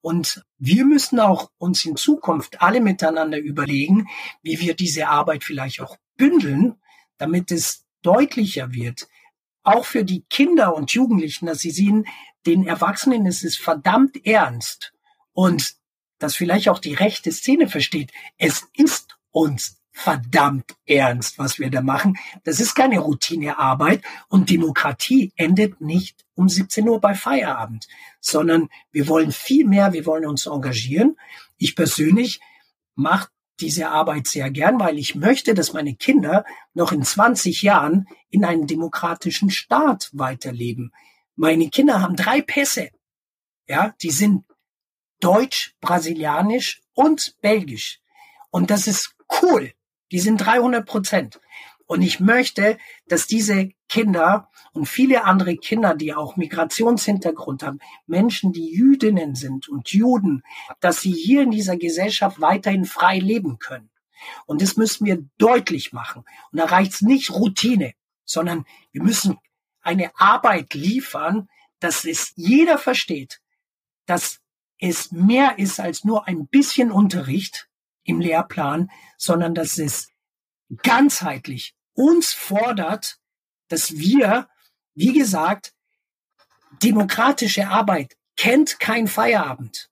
Und 0.01 0.43
wir 0.57 0.85
müssen 0.85 1.19
auch 1.19 1.51
uns 1.57 1.85
in 1.85 1.95
Zukunft 1.95 2.61
alle 2.61 2.81
miteinander 2.81 3.37
überlegen, 3.37 4.07
wie 4.41 4.59
wir 4.59 4.75
diese 4.75 5.07
Arbeit 5.07 5.43
vielleicht 5.43 5.81
auch 5.81 5.97
bündeln, 6.17 6.75
damit 7.17 7.51
es 7.51 7.85
deutlicher 8.01 8.73
wird, 8.73 9.07
auch 9.63 9.85
für 9.85 10.03
die 10.03 10.25
Kinder 10.29 10.75
und 10.75 10.91
Jugendlichen, 10.91 11.45
dass 11.45 11.59
sie 11.59 11.71
sehen, 11.71 12.05
den 12.45 12.67
Erwachsenen 12.67 13.25
ist 13.25 13.43
es 13.43 13.55
verdammt 13.55 14.25
ernst. 14.25 14.93
Und 15.31 15.75
dass 16.19 16.35
vielleicht 16.35 16.69
auch 16.69 16.79
die 16.79 16.93
rechte 16.93 17.31
Szene 17.31 17.67
versteht, 17.67 18.11
es 18.37 18.67
ist 18.75 19.17
uns 19.31 19.83
verdammt 19.93 20.75
ernst, 20.85 21.37
was 21.37 21.59
wir 21.59 21.69
da 21.69 21.81
machen. 21.81 22.17
Das 22.43 22.59
ist 22.59 22.73
keine 22.73 22.99
Routinearbeit 22.99 24.01
und 24.27 24.49
Demokratie 24.49 25.31
endet 25.35 25.81
nicht 25.81 26.25
um 26.33 26.49
17 26.49 26.89
Uhr 26.89 26.99
bei 26.99 27.13
Feierabend, 27.13 27.87
sondern 28.19 28.69
wir 28.91 29.07
wollen 29.07 29.31
viel 29.31 29.67
mehr, 29.67 29.93
wir 29.93 30.05
wollen 30.05 30.25
uns 30.25 30.47
engagieren. 30.47 31.15
Ich 31.57 31.75
persönlich 31.75 32.41
mache 32.95 33.29
diese 33.59 33.89
Arbeit 33.89 34.27
sehr 34.27 34.49
gern, 34.49 34.79
weil 34.79 34.97
ich 34.97 35.13
möchte, 35.13 35.53
dass 35.53 35.73
meine 35.73 35.95
Kinder 35.95 36.43
noch 36.73 36.91
in 36.91 37.03
20 37.03 37.61
Jahren 37.61 38.07
in 38.29 38.43
einem 38.43 38.65
demokratischen 38.65 39.51
Staat 39.51 40.09
weiterleben. 40.11 40.91
Meine 41.35 41.69
Kinder 41.69 42.01
haben 42.01 42.15
drei 42.15 42.41
Pässe. 42.41 42.89
Ja, 43.67 43.93
die 44.01 44.11
sind 44.11 44.43
Deutsch, 45.23 45.73
Brasilianisch 45.79 46.81
und 46.93 47.35
Belgisch. 47.41 48.01
Und 48.51 48.69
das 48.71 48.87
ist 48.87 49.15
cool. 49.41 49.73
Die 50.11 50.19
sind 50.19 50.37
300 50.37 50.85
Prozent. 50.85 51.39
Und 51.85 52.01
ich 52.01 52.19
möchte, 52.19 52.77
dass 53.07 53.25
diese 53.27 53.69
Kinder 53.87 54.49
und 54.73 54.87
viele 54.87 55.23
andere 55.23 55.55
Kinder, 55.55 55.95
die 55.95 56.13
auch 56.13 56.35
Migrationshintergrund 56.35 57.63
haben, 57.63 57.79
Menschen, 58.05 58.51
die 58.51 58.69
Jüdinnen 58.69 59.35
sind 59.35 59.69
und 59.69 59.89
Juden, 59.89 60.43
dass 60.79 61.01
sie 61.01 61.13
hier 61.13 61.43
in 61.43 61.51
dieser 61.51 61.77
Gesellschaft 61.77 62.41
weiterhin 62.41 62.85
frei 62.85 63.19
leben 63.19 63.59
können. 63.59 63.91
Und 64.45 64.61
das 64.61 64.77
müssen 64.77 65.05
wir 65.05 65.23
deutlich 65.37 65.93
machen. 65.93 66.25
Und 66.51 66.59
da 66.59 66.65
reicht 66.65 66.93
es 66.93 67.01
nicht 67.01 67.31
Routine. 67.31 67.93
sondern 68.25 68.65
wir 68.91 69.03
müssen 69.03 69.37
eine 69.81 70.11
Arbeit 70.17 70.73
liefern, 70.73 71.49
dass 71.79 72.05
es 72.05 72.31
jeder 72.35 72.77
versteht, 72.77 73.41
dass 74.05 74.42
es 74.85 75.13
mehr 75.13 75.59
ist 75.59 75.79
als 75.79 76.03
nur 76.03 76.27
ein 76.27 76.45
bisschen 76.47 76.91
Unterricht 76.91 77.69
im 78.03 78.19
Lehrplan, 78.19 78.91
sondern 79.17 79.55
dass 79.55 79.77
es 79.77 80.09
ganzheitlich 80.81 81.73
uns 81.93 82.33
fordert, 82.33 83.17
dass 83.69 83.97
wir, 83.97 84.49
wie 84.93 85.13
gesagt, 85.13 85.73
demokratische 86.83 87.69
Arbeit 87.69 88.17
kennt 88.35 88.81
kein 88.81 89.07
Feierabend. 89.07 89.89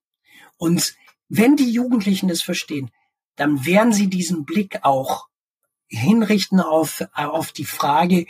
Und 0.58 0.94
wenn 1.30 1.56
die 1.56 1.72
Jugendlichen 1.72 2.28
das 2.28 2.42
verstehen, 2.42 2.92
dann 3.38 3.66
werden 3.66 3.94
sie 3.94 4.10
diesen 4.10 4.44
Blick 4.44 4.80
auch 4.84 5.30
hinrichten 5.88 6.60
auf, 6.60 7.08
auf 7.14 7.54
die 7.54 7.64
Frage, 7.64 8.26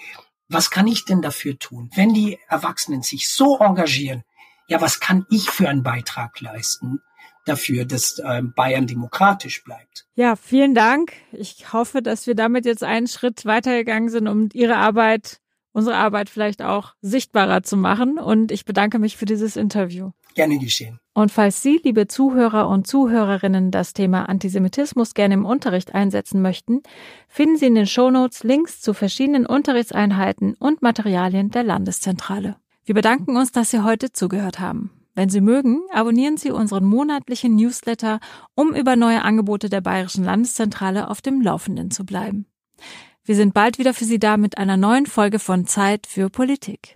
was 0.48 0.70
kann 0.70 0.86
ich 0.86 1.06
denn 1.06 1.24
dafür 1.24 1.58
tun? 1.58 1.90
Wenn 1.96 2.14
die 2.14 2.38
Erwachsenen 2.48 3.02
sich 3.02 3.30
so 3.30 3.58
engagieren, 3.58 4.24
ja, 4.72 4.82
was 4.82 5.00
kann 5.02 5.26
ich 5.30 5.50
für 5.50 5.68
einen 5.68 5.84
Beitrag 5.84 6.40
leisten? 6.40 7.02
dafür, 7.46 7.86
dass 7.86 8.20
äh, 8.20 8.44
Bayern 8.44 8.86
demokratisch 8.86 9.64
bleibt. 9.64 10.06
Ja, 10.14 10.36
vielen 10.36 10.76
Dank. 10.76 11.14
Ich 11.32 11.74
hoffe, 11.74 12.04
dass 12.04 12.28
wir 12.28 12.36
damit 12.36 12.66
jetzt 12.66 12.84
einen 12.84 13.08
Schritt 13.08 13.46
weitergegangen 13.46 14.10
sind, 14.10 14.28
um 14.28 14.50
Ihre 14.54 14.76
Arbeit, 14.78 15.40
unsere 15.72 15.96
Arbeit 15.96 16.30
vielleicht 16.30 16.62
auch 16.62 16.94
sichtbarer 17.02 17.64
zu 17.64 17.78
machen. 17.78 18.20
Und 18.20 18.52
ich 18.52 18.64
bedanke 18.64 19.00
mich 19.00 19.18
für 19.18 19.26
dieses 19.26 19.56
Interview. 19.56 20.12
Gerne 20.36 20.60
geschehen. 20.60 21.00
Und 21.16 21.32
falls 21.32 21.64
Sie, 21.64 21.82
liebe 21.84 22.08
Zuhörer 22.08 22.70
und 22.70 22.86
Zuhörerinnen, 22.86 23.72
das 23.72 23.94
Thema 23.94 24.30
Antisemitismus 24.30 25.16
gerne 25.16 25.34
im 25.34 25.46
Unterricht 25.46 25.96
einsetzen 25.96 26.44
möchten, 26.44 26.84
finden 27.28 27.58
Sie 27.58 27.66
in 27.66 27.76
den 27.76 27.88
Shownotes 27.88 28.44
Links 28.44 28.82
zu 28.82 28.94
verschiedenen 28.94 29.48
Unterrichtseinheiten 29.48 30.54
und 30.60 30.84
Materialien 30.84 31.50
der 31.50 31.64
Landeszentrale. 31.64 32.58
Wir 32.84 32.96
bedanken 32.96 33.38
uns, 33.38 33.52
dass 33.52 33.72
Sie 33.72 33.84
heute 33.84 34.12
zugehört 34.12 34.60
haben. 34.60 34.92
Wenn 35.14 35.30
Sie 35.30 35.42
mögen, 35.42 35.82
abonnieren 35.92 36.38
Sie 36.38 36.52
unseren 36.52 36.86
monatlichen 36.86 37.56
Newsletter, 37.56 38.20
um 38.56 38.74
über 38.74 38.96
neue 38.96 39.24
Angebote 39.24 39.70
der 39.70 39.82
Bayerischen 39.82 40.24
Landeszentrale 40.24 41.10
auf 41.10 41.22
dem 41.22 41.42
Laufenden 41.42 41.92
zu 41.92 42.06
bleiben. 42.06 42.46
Wir 43.24 43.36
sind 43.36 43.54
bald 43.54 43.78
wieder 43.78 43.94
für 43.94 44.06
Sie 44.06 44.20
da 44.20 44.38
mit 44.38 44.58
einer 44.58 44.78
neuen 44.78 45.06
Folge 45.06 45.40
von 45.40 45.68
Zeit 45.68 46.08
für 46.08 46.30
Politik. 46.30 46.96